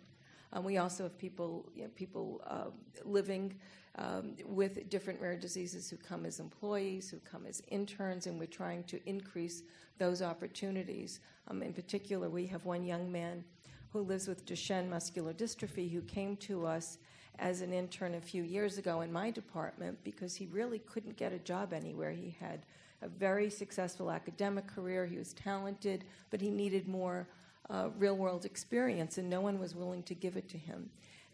Um, 0.53 0.63
we 0.63 0.77
also 0.77 1.03
have 1.03 1.17
people, 1.17 1.65
you 1.75 1.83
know, 1.83 1.89
people 1.95 2.41
uh, 2.47 2.65
living 3.03 3.55
um, 3.99 4.35
with 4.45 4.89
different 4.89 5.19
rare 5.19 5.35
diseases 5.35 5.89
who 5.89 5.97
come 5.97 6.25
as 6.25 6.39
employees, 6.39 7.09
who 7.09 7.17
come 7.19 7.45
as 7.45 7.61
interns, 7.67 8.27
and 8.27 8.39
we're 8.39 8.45
trying 8.47 8.83
to 8.85 8.99
increase 9.07 9.63
those 9.97 10.21
opportunities. 10.21 11.19
Um, 11.49 11.61
in 11.61 11.73
particular, 11.73 12.29
we 12.29 12.47
have 12.47 12.65
one 12.65 12.85
young 12.85 13.11
man 13.11 13.43
who 13.91 13.99
lives 13.99 14.27
with 14.27 14.45
Duchenne 14.45 14.89
muscular 14.89 15.33
dystrophy 15.33 15.91
who 15.91 16.01
came 16.01 16.37
to 16.37 16.65
us 16.65 16.97
as 17.39 17.61
an 17.61 17.73
intern 17.73 18.15
a 18.15 18.21
few 18.21 18.43
years 18.43 18.77
ago 18.77 19.01
in 19.01 19.11
my 19.11 19.31
department 19.31 19.97
because 20.03 20.35
he 20.35 20.45
really 20.47 20.79
couldn't 20.79 21.17
get 21.17 21.33
a 21.33 21.39
job 21.39 21.73
anywhere. 21.73 22.11
He 22.11 22.35
had 22.39 22.65
a 23.01 23.07
very 23.07 23.49
successful 23.49 24.11
academic 24.11 24.67
career, 24.67 25.05
he 25.05 25.17
was 25.17 25.33
talented, 25.33 26.05
but 26.29 26.39
he 26.39 26.49
needed 26.49 26.87
more 26.87 27.27
uh, 27.69 27.89
real 27.97 28.15
world 28.15 28.45
experience, 28.45 29.17
and 29.17 29.29
no 29.29 29.41
one 29.41 29.59
was 29.59 29.75
willing 29.75 30.03
to 30.03 30.13
give 30.13 30.37
it 30.37 30.49
to 30.49 30.57
him. 30.57 30.89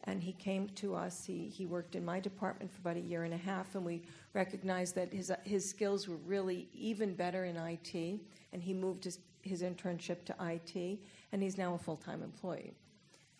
And 0.08 0.22
he 0.22 0.34
came 0.34 0.70
to 0.76 0.96
us. 0.96 1.26
He, 1.26 1.48
he 1.48 1.65
worked 1.65 1.96
in 1.96 2.06
my 2.06 2.20
department 2.20 2.72
for 2.72 2.80
about 2.80 2.98
a 2.98 3.06
year 3.06 3.24
and 3.24 3.34
a 3.34 3.38
half, 3.38 3.74
and 3.76 3.84
we 3.84 4.04
recognized 4.34 4.96
that 4.96 5.12
his, 5.12 5.32
uh, 5.32 5.38
his 5.44 5.68
skills 5.68 6.08
were 6.08 6.18
really 6.28 6.68
even 6.74 7.15
better 7.15 7.46
in 7.46 7.58
IT. 7.58 8.20
And 8.54 8.62
he 8.62 8.74
moved 8.74 9.04
his, 9.04 9.20
his 9.41 9.62
internship 9.62 10.24
to 10.26 10.36
IT, 10.39 11.00
and 11.32 11.41
he's 11.41 11.58
now 11.58 11.74
a 11.74 11.78
full 11.78 11.98
time 11.98 12.22
employee. 12.22 12.74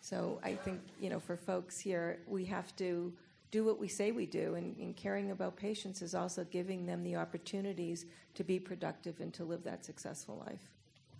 So 0.00 0.38
I 0.44 0.54
think, 0.54 0.80
you 1.00 1.10
know, 1.10 1.18
for 1.18 1.36
folks 1.36 1.78
here, 1.78 2.18
we 2.28 2.44
have 2.44 2.74
to 2.76 3.12
do 3.50 3.64
what 3.64 3.78
we 3.78 3.88
say 3.88 4.12
we 4.12 4.26
do, 4.26 4.54
and, 4.54 4.76
and 4.76 4.96
caring 4.96 5.30
about 5.30 5.56
patients 5.56 6.02
is 6.02 6.14
also 6.14 6.44
giving 6.44 6.84
them 6.84 7.02
the 7.02 7.16
opportunities 7.16 8.06
to 8.34 8.44
be 8.44 8.58
productive 8.58 9.20
and 9.20 9.32
to 9.34 9.44
live 9.44 9.64
that 9.64 9.84
successful 9.84 10.42
life. 10.46 10.70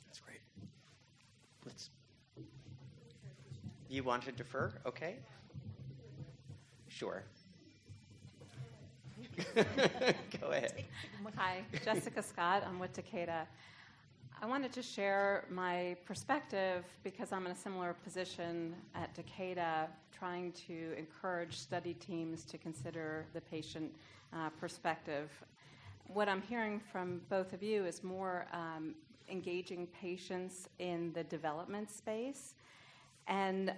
That's 0.07 0.21
great. 0.21 0.41
Let's. 1.65 1.91
You 3.89 4.03
want 4.03 4.25
to 4.25 4.33
defer? 4.33 4.73
Okay. 4.85 5.17
Sure. 6.97 7.23
Go 10.41 10.51
ahead. 10.51 10.85
Hi, 11.37 11.63
Jessica 11.85 12.23
Scott. 12.23 12.65
I'm 12.67 12.79
with 12.79 12.95
Takeda. 12.95 13.43
I 14.41 14.47
wanted 14.47 14.73
to 14.73 14.83
share 14.83 15.45
my 15.51 15.95
perspective 16.07 16.87
because 17.05 17.33
I'm 17.33 17.45
in 17.45 17.53
a 17.53 17.57
similar 17.57 17.95
position 18.03 18.75
at 18.95 19.15
Takeda, 19.15 19.89
trying 20.11 20.53
to 20.69 20.95
encourage 20.97 21.59
study 21.59 21.93
teams 21.93 22.45
to 22.45 22.57
consider 22.57 23.27
the 23.35 23.43
patient 23.43 23.95
uh, 24.33 24.49
perspective. 24.59 25.29
What 26.07 26.31
I'm 26.31 26.41
hearing 26.41 26.81
from 26.81 27.21
both 27.29 27.53
of 27.53 27.63
you 27.63 27.85
is 27.85 28.03
more 28.03 28.47
um, 28.55 28.95
engaging 29.31 29.87
patients 29.89 30.67
in 30.79 31.13
the 31.13 31.25
development 31.25 31.91
space 31.91 32.55
and 33.29 33.75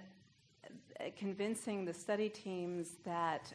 convincing 1.15 1.85
the 1.85 1.93
study 1.93 2.29
teams 2.29 2.95
that 3.05 3.53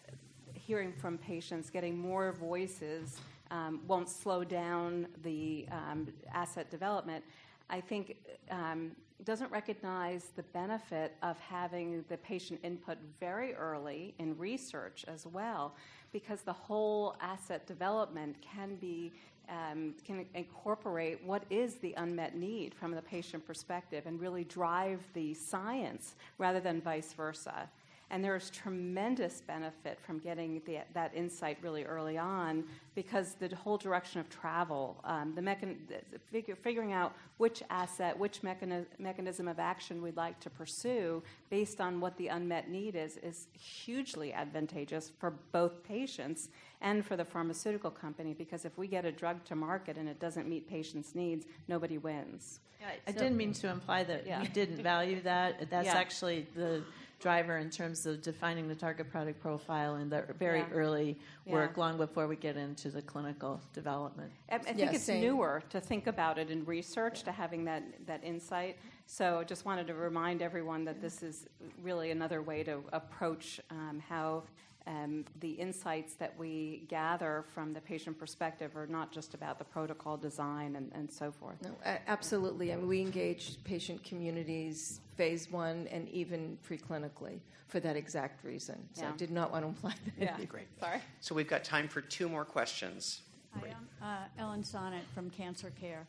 hearing 0.55 0.93
from 0.93 1.19
patients, 1.19 1.71
getting 1.71 1.97
more 1.99 2.33
voices, 2.33 3.21
um, 3.51 3.81
won't 3.87 4.09
slow 4.09 4.45
down 4.45 5.07
the 5.23 5.67
um, 5.71 6.09
asset 6.33 6.71
development. 6.71 7.25
I 7.71 7.81
think 7.81 8.17
um, 8.51 8.93
doesn't 9.25 9.51
recognize 9.51 10.31
the 10.37 10.43
benefit 10.43 11.17
of 11.23 11.39
having 11.39 12.05
the 12.09 12.17
patient 12.19 12.61
input 12.63 12.99
very 13.21 13.55
early 13.55 14.15
in 14.19 14.37
research 14.37 15.05
as 15.09 15.27
well, 15.27 15.75
because 16.13 16.43
the 16.43 16.53
whole 16.53 17.17
asset 17.21 17.67
development 17.67 18.37
can 18.41 18.77
be 18.77 19.13
um, 19.49 19.95
can 20.07 20.25
incorporate 20.35 21.23
what 21.25 21.45
is 21.51 21.77
the 21.77 21.95
unmet 21.97 22.37
need 22.37 22.75
from 22.75 22.93
the 22.93 23.03
patient 23.03 23.47
perspective 23.47 24.05
and 24.07 24.21
really 24.21 24.45
drive 24.45 25.01
the 25.15 25.35
science 25.35 26.15
rather 26.39 26.61
than 26.61 26.81
vice 26.81 27.13
versa. 27.13 27.69
And 28.11 28.23
there's 28.23 28.51
tremendous 28.51 29.41
benefit 29.41 29.99
from 30.01 30.19
getting 30.19 30.61
the, 30.67 30.79
that 30.93 31.13
insight 31.15 31.59
really 31.63 31.85
early 31.85 32.17
on 32.19 32.65
because 32.95 33.35
the 33.35 33.49
whole 33.57 33.77
direction 33.79 34.21
of 34.21 34.29
travel, 34.29 35.01
um, 35.05 35.33
the, 35.35 35.41
mechan- 35.41 35.77
the 35.89 36.19
figure, 36.31 36.55
figuring 36.55 36.93
out 36.93 37.15
which 37.39 37.63
asset, 37.71 38.17
which 38.17 38.43
mechani- 38.43 38.87
mechanism 38.99 39.49
of 39.49 39.59
action 39.59 40.01
we'd 40.03 40.17
like 40.17 40.39
to 40.41 40.51
pursue 40.51 41.23
based 41.51 41.81
on 41.81 42.01
what 42.01 42.17
the 42.19 42.29
unmet 42.29 42.71
need 42.71 42.95
is, 42.95 43.17
is 43.19 43.49
hugely 43.59 44.33
advantageous 44.33 45.11
for 45.19 45.31
both 45.51 45.83
patients 45.83 46.51
and 46.83 47.05
for 47.05 47.17
the 47.17 47.25
pharmaceutical 47.25 47.91
company 47.91 48.35
because 48.35 48.65
if 48.65 48.77
we 48.79 48.87
get 48.87 49.05
a 49.05 49.11
drug 49.13 49.43
to 49.45 49.57
market 49.57 49.97
and 49.97 50.09
it 50.09 50.21
doesn't 50.21 50.47
meet 50.49 50.69
patients' 50.69 51.15
needs, 51.15 51.47
nobody 51.69 51.99
wins. 51.99 52.61
I 53.07 53.13
didn't 53.13 53.39
mean 53.39 53.55
to 53.55 53.69
imply 53.71 54.05
that 54.05 54.27
Yeah. 54.27 54.43
we 54.43 54.49
didn't 54.49 54.83
value 54.83 55.23
that. 55.23 55.71
That's 55.71 55.87
Yeah. 55.87 55.95
actually 55.97 56.47
the 56.55 56.85
driver 57.25 57.57
in 57.57 57.71
terms 57.71 58.05
of 58.05 58.21
defining 58.21 58.69
the 58.69 58.75
target 58.75 59.11
product 59.11 59.41
profile 59.41 59.97
in 59.97 60.11
the 60.11 60.23
very 60.39 60.59
Yeah. 60.61 60.69
early 60.73 61.19
work, 61.47 61.73
Yeah. 61.75 61.81
long 61.81 61.97
before 61.97 62.27
we 62.29 62.37
get 62.37 62.57
into 62.59 62.91
the 62.91 63.01
clinical 63.01 63.61
development. 63.73 64.31
I 64.51 64.57
I 64.57 64.59
think 64.59 64.79
Yeah, 64.79 64.93
it's 64.93 65.05
same. 65.05 65.23
newer 65.23 65.63
to 65.71 65.81
think 65.81 66.07
about 66.07 66.39
it 66.39 66.51
in 66.51 66.67
research, 66.67 67.23
to 67.23 67.33
having 67.33 67.65
that, 67.65 67.83
that 68.07 68.23
insight. 68.23 68.77
So 69.07 69.39
I 69.41 69.45
just 69.45 69.65
wanted 69.65 69.87
to 69.87 69.95
remind 69.95 70.43
everyone 70.43 70.85
that 70.85 71.01
this 71.01 71.23
is 71.23 71.47
really 71.83 72.11
another 72.11 72.43
way 72.43 72.63
to 72.65 72.85
approach 72.93 73.59
um, 73.71 74.01
how 74.07 74.45
um, 74.87 75.25
the 75.41 75.53
insights 75.53 76.13
that 76.17 76.37
we 76.39 76.85
gather 76.89 77.43
from 77.55 77.73
the 77.73 77.81
patient 77.81 78.19
perspective 78.19 78.77
are 78.77 78.87
not 78.87 79.11
just 79.13 79.33
about 79.33 79.59
the 79.59 79.65
protocol 79.65 80.19
design 80.19 80.77
and, 80.77 80.93
and 80.93 81.11
so 81.11 81.33
forth. 81.33 81.57
No, 81.63 81.75
absolutely. 82.07 82.71
I 82.71 82.77
mean, 82.77 82.87
we 82.87 83.01
engage 83.01 83.65
patient 83.65 84.05
communities 84.05 85.01
phase 85.17 85.51
one 85.51 85.89
and 85.91 86.09
even 86.09 86.59
preclinically 86.69 87.41
for 87.69 87.81
that 87.81 87.97
exact 87.97 88.45
reason. 88.45 88.89
So 88.93 89.07
I 89.07 89.17
did 89.17 89.31
not 89.31 89.51
want 89.53 89.65
to 89.65 89.69
imply 89.69 89.95
that. 90.19 90.39
Yeah, 90.39 90.45
Great. 90.47 90.67
Sorry. 90.81 91.01
So 91.21 91.35
we've 91.35 91.49
got 91.49 91.65
time 91.65 91.89
for 91.89 92.01
two 92.01 92.29
more 92.29 92.45
questions. 92.45 93.23
Hi, 93.53 93.69
I'm 94.03 94.07
uh, 94.07 94.43
Ellen 94.43 94.63
Sonet 94.63 95.03
from 95.15 95.31
CancerCare. 95.31 96.07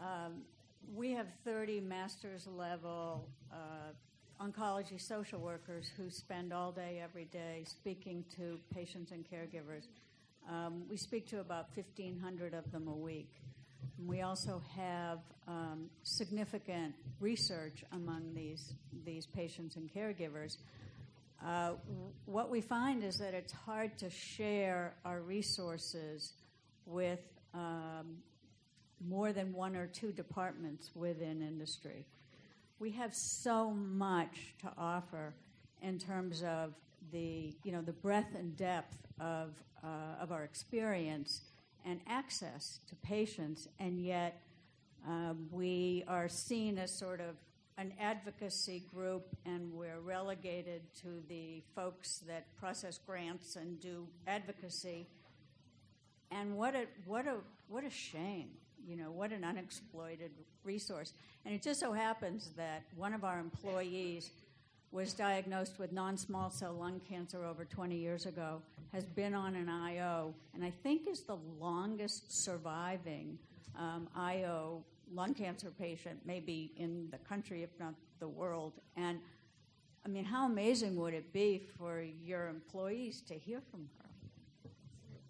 Um, 0.00 0.42
we 0.94 1.12
have 1.12 1.26
30 1.44 1.80
master's 1.80 2.46
level 2.46 3.26
uh, 3.52 4.44
oncology 4.44 5.00
social 5.00 5.38
workers 5.40 5.90
who 5.96 6.10
spend 6.10 6.52
all 6.52 6.72
day, 6.72 7.00
every 7.02 7.24
day 7.26 7.64
speaking 7.66 8.24
to 8.36 8.58
patients 8.72 9.12
and 9.12 9.24
caregivers. 9.24 9.86
Um, 10.48 10.82
we 10.90 10.96
speak 10.96 11.26
to 11.28 11.40
about 11.40 11.68
1,500 11.74 12.54
of 12.54 12.70
them 12.70 12.88
a 12.88 12.94
week. 12.94 13.30
We 14.04 14.22
also 14.22 14.62
have 14.76 15.18
um, 15.46 15.90
significant 16.02 16.94
research 17.20 17.84
among 17.92 18.34
these, 18.34 18.74
these 19.04 19.26
patients 19.26 19.76
and 19.76 19.92
caregivers. 19.92 20.58
Uh, 21.44 21.72
what 22.24 22.50
we 22.50 22.60
find 22.60 23.04
is 23.04 23.18
that 23.18 23.34
it's 23.34 23.52
hard 23.52 23.98
to 23.98 24.08
share 24.10 24.94
our 25.04 25.20
resources 25.20 26.32
with 26.86 27.20
um, 27.52 28.16
more 29.06 29.32
than 29.32 29.52
one 29.52 29.76
or 29.76 29.86
two 29.86 30.12
departments 30.12 30.90
within 30.94 31.42
industry. 31.42 32.06
We 32.78 32.90
have 32.92 33.14
so 33.14 33.70
much 33.70 34.54
to 34.62 34.72
offer 34.78 35.34
in 35.82 35.98
terms 35.98 36.42
of 36.42 36.74
the 37.12 37.54
you 37.62 37.72
know 37.72 37.82
the 37.82 37.92
breadth 37.92 38.34
and 38.34 38.56
depth 38.56 38.96
of 39.20 39.50
uh, 39.82 40.22
of 40.22 40.32
our 40.32 40.44
experience 40.44 41.42
and 41.84 42.00
access 42.06 42.80
to 42.88 42.96
patients, 42.96 43.68
and 43.78 44.00
yet 44.00 44.40
um, 45.06 45.48
we 45.50 46.04
are 46.08 46.28
seen 46.28 46.78
as 46.78 46.90
sort 46.90 47.20
of 47.20 47.36
an 47.76 47.92
advocacy 48.00 48.84
group, 48.94 49.36
and 49.44 49.72
we're 49.72 50.00
relegated 50.00 50.82
to 51.02 51.22
the 51.28 51.62
folks 51.74 52.18
that 52.26 52.46
process 52.56 52.98
grants 53.04 53.56
and 53.56 53.80
do 53.80 54.06
advocacy. 54.26 55.06
And 56.30 56.56
what 56.56 56.74
a 56.74 56.86
what 57.04 57.26
a 57.26 57.36
what 57.68 57.84
a 57.84 57.90
shame, 57.90 58.50
you 58.86 58.96
know, 58.96 59.10
what 59.10 59.32
an 59.32 59.44
unexploited 59.44 60.30
resource. 60.62 61.12
And 61.44 61.54
it 61.54 61.62
just 61.62 61.80
so 61.80 61.92
happens 61.92 62.50
that 62.56 62.84
one 62.96 63.12
of 63.12 63.24
our 63.24 63.38
employees 63.38 64.30
was 64.90 65.12
diagnosed 65.12 65.78
with 65.78 65.92
non-small 65.92 66.50
cell 66.50 66.72
lung 66.72 67.00
cancer 67.08 67.44
over 67.44 67.64
20 67.64 67.96
years 67.96 68.26
ago, 68.26 68.62
has 68.94 69.04
been 69.04 69.34
on 69.34 69.56
an 69.56 69.68
IO, 69.68 70.32
and 70.54 70.64
I 70.64 70.70
think 70.70 71.08
is 71.08 71.22
the 71.22 71.36
longest 71.58 72.44
surviving 72.44 73.36
um, 73.76 74.08
IO 74.16 74.84
lung 75.12 75.34
cancer 75.34 75.70
patient, 75.76 76.20
maybe 76.24 76.72
in 76.76 77.08
the 77.10 77.18
country, 77.18 77.62
if 77.64 77.70
not 77.80 77.94
the 78.20 78.28
world. 78.28 78.72
And 78.96 79.18
I 80.06 80.08
mean, 80.08 80.24
how 80.24 80.46
amazing 80.46 80.94
would 80.96 81.12
it 81.12 81.32
be 81.32 81.60
for 81.76 82.02
your 82.02 82.46
employees 82.48 83.20
to 83.22 83.34
hear 83.34 83.60
from 83.70 83.88
her? 83.98 84.70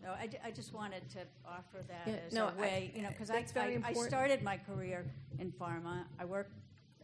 No, 0.03 0.11
I, 0.11 0.29
I 0.47 0.51
just 0.51 0.75
wanted 0.75 1.09
to 1.13 1.21
offer 1.49 1.83
that 1.89 2.03
Yeah, 2.07 2.17
as 2.27 2.35
no, 2.35 2.49
a 2.49 2.53
I- 2.59 2.61
way, 2.61 2.93
you 2.95 3.01
know, 3.03 3.09
because 3.09 3.31
I, 3.31 3.47
I, 3.57 3.81
I 3.87 3.93
started 3.95 4.43
my 4.43 4.59
career 4.59 5.07
in 5.39 5.51
pharma. 5.53 6.05
I 6.21 6.27
worked 6.27 6.53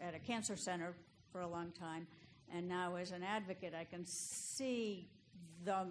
at 0.02 0.14
a 0.14 0.18
cancer 0.18 0.56
center 0.56 0.92
for 1.32 1.40
a 1.40 1.48
long 1.48 1.72
time, 1.72 2.06
and 2.54 2.68
now 2.68 2.96
as 2.96 3.12
an 3.12 3.22
advocate, 3.22 3.72
I 3.74 3.84
can 3.84 4.04
see 4.04 5.08
the 5.64 5.86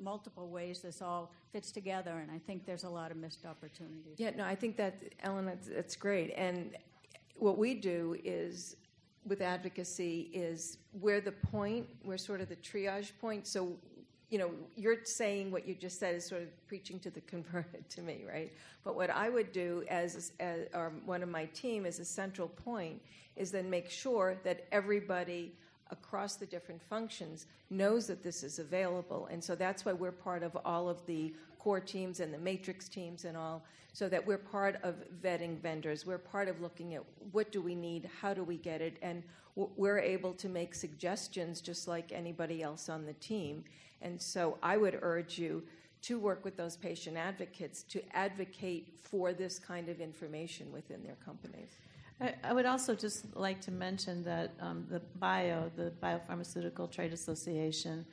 multiple 0.00 0.48
ways 0.48 0.80
this 0.80 1.02
all 1.02 1.32
fits 1.52 1.70
together, 1.70 2.18
and 2.18 2.30
I 2.30 2.38
think 2.38 2.64
there's 2.64 2.84
a 2.84 2.88
lot 2.88 3.10
of 3.10 3.16
missed 3.16 3.44
opportunities. 3.46 4.18
Yeah, 4.18 4.30
no, 4.36 4.44
I 4.44 4.54
think 4.54 4.76
that, 4.76 5.02
Ellen, 5.22 5.46
that's, 5.46 5.68
that's 5.68 5.96
great. 5.96 6.32
And 6.36 6.76
what 7.36 7.58
we 7.58 7.74
do 7.74 8.16
is, 8.24 8.76
with 9.26 9.40
advocacy, 9.40 10.30
is 10.32 10.78
we're 11.00 11.20
the 11.20 11.32
point, 11.32 11.86
we're 12.04 12.18
sort 12.18 12.40
of 12.40 12.48
the 12.48 12.56
triage 12.56 13.12
point. 13.20 13.46
So, 13.46 13.76
you 14.30 14.38
know, 14.38 14.50
you're 14.76 15.04
saying 15.04 15.50
what 15.50 15.66
you 15.66 15.74
just 15.74 15.98
said 15.98 16.14
is 16.14 16.26
sort 16.26 16.42
of 16.42 16.66
preaching 16.66 16.98
to 17.00 17.10
the 17.10 17.20
converted 17.22 17.88
to 17.90 18.02
me, 18.02 18.24
right? 18.26 18.52
But 18.84 18.96
what 18.96 19.10
I 19.10 19.28
would 19.28 19.52
do 19.52 19.84
as, 19.88 20.32
as 20.40 20.66
or 20.72 20.92
one 21.04 21.22
of 21.22 21.28
my 21.28 21.46
team 21.46 21.86
as 21.86 21.98
a 21.98 22.04
central 22.04 22.48
point 22.48 23.00
is 23.36 23.50
then 23.50 23.68
make 23.68 23.90
sure 23.90 24.36
that 24.44 24.66
everybody 24.72 25.52
across 25.90 26.36
the 26.36 26.46
different 26.46 26.82
functions 26.82 27.46
knows 27.70 28.06
that 28.06 28.22
this 28.22 28.42
is 28.42 28.58
available. 28.58 29.28
And 29.30 29.42
so 29.42 29.54
that's 29.54 29.84
why 29.84 29.92
we're 29.92 30.12
part 30.12 30.42
of 30.42 30.56
all 30.64 30.88
of 30.88 31.04
the 31.06 31.34
core 31.58 31.80
teams 31.80 32.20
and 32.20 32.32
the 32.32 32.38
matrix 32.38 32.88
teams 32.88 33.24
and 33.24 33.36
all, 33.36 33.64
so 33.92 34.08
that 34.08 34.24
we're 34.24 34.38
part 34.38 34.78
of 34.82 34.94
vetting 35.22 35.60
vendors. 35.60 36.06
We're 36.06 36.18
part 36.18 36.48
of 36.48 36.60
looking 36.60 36.94
at 36.94 37.02
what 37.32 37.50
do 37.50 37.60
we 37.60 37.74
need, 37.74 38.08
how 38.20 38.34
do 38.34 38.44
we 38.44 38.56
get 38.56 38.80
it, 38.80 38.98
and 39.02 39.22
we're 39.54 39.98
able 39.98 40.34
to 40.34 40.48
make 40.48 40.74
suggestions 40.74 41.60
just 41.60 41.88
like 41.88 42.12
anybody 42.12 42.62
else 42.62 42.88
on 42.88 43.06
the 43.06 43.14
team. 43.14 43.64
And 44.02 44.20
so 44.20 44.58
I 44.62 44.76
would 44.76 44.98
urge 45.02 45.38
you 45.38 45.62
to 46.02 46.18
work 46.18 46.44
with 46.44 46.56
those 46.56 46.76
patient 46.76 47.16
advocates 47.16 47.82
to 47.84 48.02
advocate 48.14 48.92
for 49.02 49.32
this 49.32 49.58
kind 49.58 49.88
of 49.88 50.00
information 50.00 50.70
within 50.70 51.02
their 51.02 51.16
companies. 51.24 51.70
I, 52.20 52.52
would 52.52 52.64
also 52.64 52.94
just 52.94 53.36
like 53.36 53.60
to 53.62 53.70
mention 53.70 54.24
that 54.24 54.52
um, 54.60 54.86
the 54.88 55.00
BIO, 55.20 55.70
the 55.76 55.92
Biopharmaceutical 56.02 56.90
Trade 56.90 57.12
Association, 57.12 58.06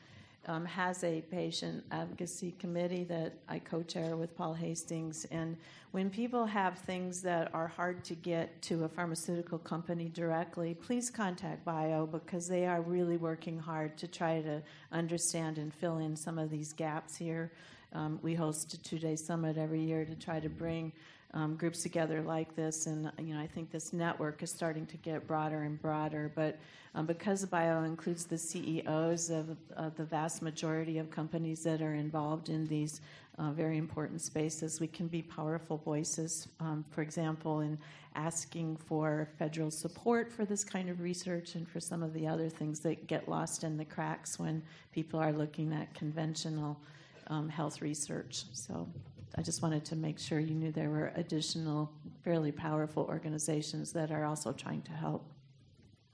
um, 0.45 0.65
has 0.65 1.05
a 1.05 1.21
patient 1.21 1.85
advocacy 1.91 2.53
committee 2.59 3.05
that 3.05 3.33
I 3.47 3.59
co-chair 3.59 4.17
with 4.17 4.35
Paul 4.35 4.53
Hastings. 4.53 5.25
And 5.31 5.55
when 5.91 6.09
people 6.09 6.45
have 6.45 6.79
things 6.79 7.21
that 7.21 7.53
are 7.53 7.67
hard 7.67 8.03
to 8.03 8.15
get 8.15 8.61
to 8.63 8.83
a 8.83 8.89
pharmaceutical 8.89 9.57
company 9.57 10.09
directly, 10.09 10.73
please 10.73 11.09
contact 11.09 11.63
Bio 11.63 12.05
because 12.05 12.45
they 12.45 12.65
are 12.65 12.81
really 12.81 13.15
working 13.15 13.57
hard 13.57 13.97
to 13.99 14.07
try 14.07 14.41
to 14.41 14.61
understand 14.91 15.57
and 15.57 15.73
fill 15.73 15.99
in 15.99 16.13
some 16.13 16.37
of 16.37 16.49
these 16.49 16.73
gaps 16.73 17.15
here. 17.15 17.53
Um, 17.93 18.19
we 18.21 18.33
host 18.33 18.73
a 18.73 18.83
two-day 18.83 19.15
summit 19.15 19.57
every 19.57 19.81
year 19.81 20.03
to 20.03 20.15
try 20.15 20.41
to 20.41 20.49
bring 20.49 20.91
um, 21.33 21.55
groups 21.55 21.81
together 21.81 22.21
like 22.21 22.55
this, 22.55 22.85
and 22.85 23.11
you 23.17 23.33
know 23.33 23.41
I 23.41 23.47
think 23.47 23.71
this 23.71 23.91
network 23.91 24.43
is 24.43 24.51
starting 24.51 24.85
to 24.87 24.97
get 24.97 25.27
broader 25.27 25.63
and 25.63 25.81
broader. 25.81 26.31
But 26.35 26.59
um, 26.95 27.05
because 27.07 27.43
Bio 27.45 27.83
includes 27.83 28.25
the 28.25 28.37
CEOs 28.37 29.31
of, 29.31 29.57
the 29.95 30.03
vast 30.03 30.43
majority 30.43 30.99
of 30.99 31.09
companies 31.09 31.63
that 31.63 31.81
are 31.81 31.95
involved 31.95 32.49
in 32.49 32.67
these 32.67 33.01
uh, 33.39 33.49
very 33.51 33.79
important 33.79 34.21
spaces, 34.21 34.79
we 34.79 34.87
can 34.87 35.07
be 35.07 35.23
powerful 35.23 35.77
voices. 35.77 36.47
Um, 36.59 36.85
for 36.91 37.01
example, 37.01 37.61
in 37.61 37.79
asking 38.15 38.77
for 38.77 39.27
federal 39.39 39.71
support 39.71 40.31
for 40.31 40.45
this 40.45 40.63
kind 40.63 40.87
of 40.87 41.01
research 41.01 41.55
and 41.55 41.67
for 41.67 41.79
some 41.79 42.03
of 42.03 42.13
the 42.13 42.27
other 42.27 42.47
things 42.47 42.79
that 42.81 43.07
get 43.07 43.27
lost 43.27 43.63
in 43.63 43.75
the 43.75 43.85
cracks 43.85 44.37
when 44.37 44.61
people 44.91 45.19
are 45.19 45.33
looking 45.33 45.73
at 45.73 45.91
conventional 45.95 46.79
um, 47.27 47.49
health 47.49 47.81
research. 47.81 48.43
So. 48.53 48.87
I 49.35 49.41
just 49.41 49.61
wanted 49.61 49.83
to 49.85 49.95
make 49.95 50.19
sure 50.19 50.39
you 50.39 50.53
knew 50.53 50.71
there 50.71 50.89
were 50.89 51.11
additional, 51.15 51.91
fairly 52.23 52.51
powerful 52.51 53.03
organizations 53.03 53.91
that 53.93 54.11
are 54.11 54.25
also 54.25 54.51
trying 54.51 54.83
to 54.83 54.91
help. 54.91 55.31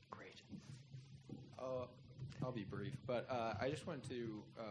Great. 0.10 0.41
Uh, 1.58 1.86
I'll 2.43 2.51
be 2.53 2.63
brief, 2.63 2.93
but 3.05 3.27
uh, 3.29 3.55
I 3.60 3.69
just 3.69 3.86
wanted 3.86 4.08
to 4.10 4.43
uh, 4.58 4.63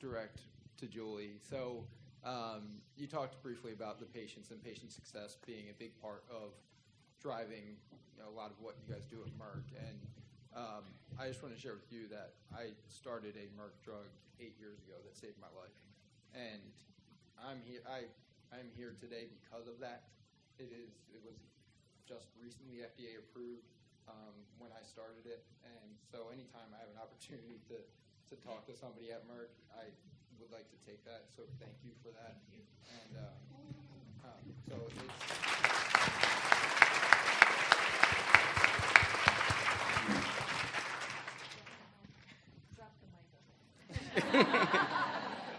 direct 0.00 0.40
to 0.78 0.86
Julie. 0.86 1.38
So 1.48 1.84
um, 2.24 2.82
you 2.96 3.06
talked 3.06 3.40
briefly 3.42 3.72
about 3.72 4.00
the 4.00 4.06
patients 4.06 4.50
and 4.50 4.62
patient 4.62 4.90
success 4.90 5.36
being 5.46 5.70
a 5.70 5.74
big 5.78 6.00
part 6.02 6.24
of 6.28 6.50
driving 7.22 7.78
you 7.94 8.22
know, 8.22 8.28
a 8.28 8.34
lot 8.34 8.50
of 8.50 8.58
what 8.58 8.74
you 8.82 8.92
guys 8.92 9.04
do 9.06 9.22
at 9.22 9.30
Merck. 9.38 9.70
And 9.78 9.98
um, 10.56 10.84
I 11.18 11.28
just 11.28 11.42
want 11.42 11.54
to 11.54 11.60
share 11.60 11.74
with 11.74 11.90
you 11.90 12.08
that 12.10 12.34
I 12.52 12.74
started 12.88 13.36
a 13.38 13.46
Merck 13.54 13.78
drug 13.84 14.10
eight 14.40 14.58
years 14.58 14.78
ago 14.82 14.98
that 15.06 15.16
saved 15.16 15.38
my 15.40 15.50
life, 15.54 15.70
and 16.34 16.60
I'm 17.36 17.60
here. 17.64 17.80
I 17.88 18.08
I'm 18.52 18.68
here 18.76 18.96
today 18.96 19.28
because 19.32 19.68
of 19.68 19.80
that. 19.80 20.08
It 20.58 20.72
is. 20.72 20.92
It 21.12 21.20
was 21.24 21.36
just 22.08 22.28
recently 22.40 22.84
FDA 22.84 23.16
approved 23.20 23.68
um, 24.08 24.34
when 24.58 24.72
I 24.72 24.82
started 24.84 25.24
it, 25.28 25.44
and 25.64 25.96
so 26.10 26.28
anytime 26.32 26.72
I 26.72 26.78
have 26.80 26.90
an 26.92 27.00
opportunity 27.00 27.60
to 27.72 27.80
to 28.32 28.34
talk 28.40 28.64
to 28.68 28.74
somebody 28.76 29.12
at 29.12 29.24
Merck, 29.28 29.52
I 29.76 29.88
would 30.40 30.52
like 30.52 30.68
to 30.72 30.78
take 30.84 31.04
that. 31.04 31.28
So 31.36 31.44
thank 31.60 31.76
you 31.84 31.92
for 32.00 32.10
that. 32.16 32.40
And 32.48 33.12
uh, 33.16 33.32
um, 34.24 34.44
so 34.68 34.76
it's. 34.88 35.00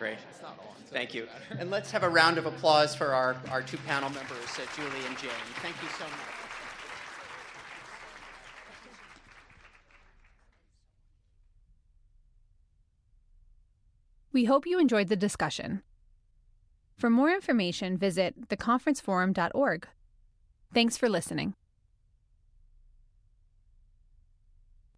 Great. 0.04 0.18
It's 0.30 0.42
not 0.42 0.60
on. 0.60 0.86
So 0.86 0.94
Thank 0.94 1.14
you. 1.14 1.28
matter. 1.28 1.62
And 1.62 1.72
let's 1.72 1.90
have 1.92 2.04
a 2.04 2.10
round 2.10 2.38
of 2.38 2.46
applause 2.46 2.94
for 2.94 3.14
our, 3.14 3.38
our 3.50 3.62
two 3.62 3.78
panel 3.78 4.10
members, 4.10 4.38
uh, 4.58 4.64
Julie 4.76 4.90
and 5.08 5.18
Jayne. 5.18 5.32
Thank 5.62 5.82
you 5.82 5.88
so 5.98 6.04
much. 6.04 6.12
We 14.34 14.44
hope 14.44 14.68
you 14.68 14.78
enjoyed 14.78 15.08
the 15.08 15.16
discussion. 15.16 15.84
For 16.98 17.10
more 17.10 17.32
information, 17.32 17.98
visit 17.98 18.50
theconferenceforum.org. 18.50 19.88
Thanks 20.74 20.98
for 20.98 21.08
listening. 21.08 21.54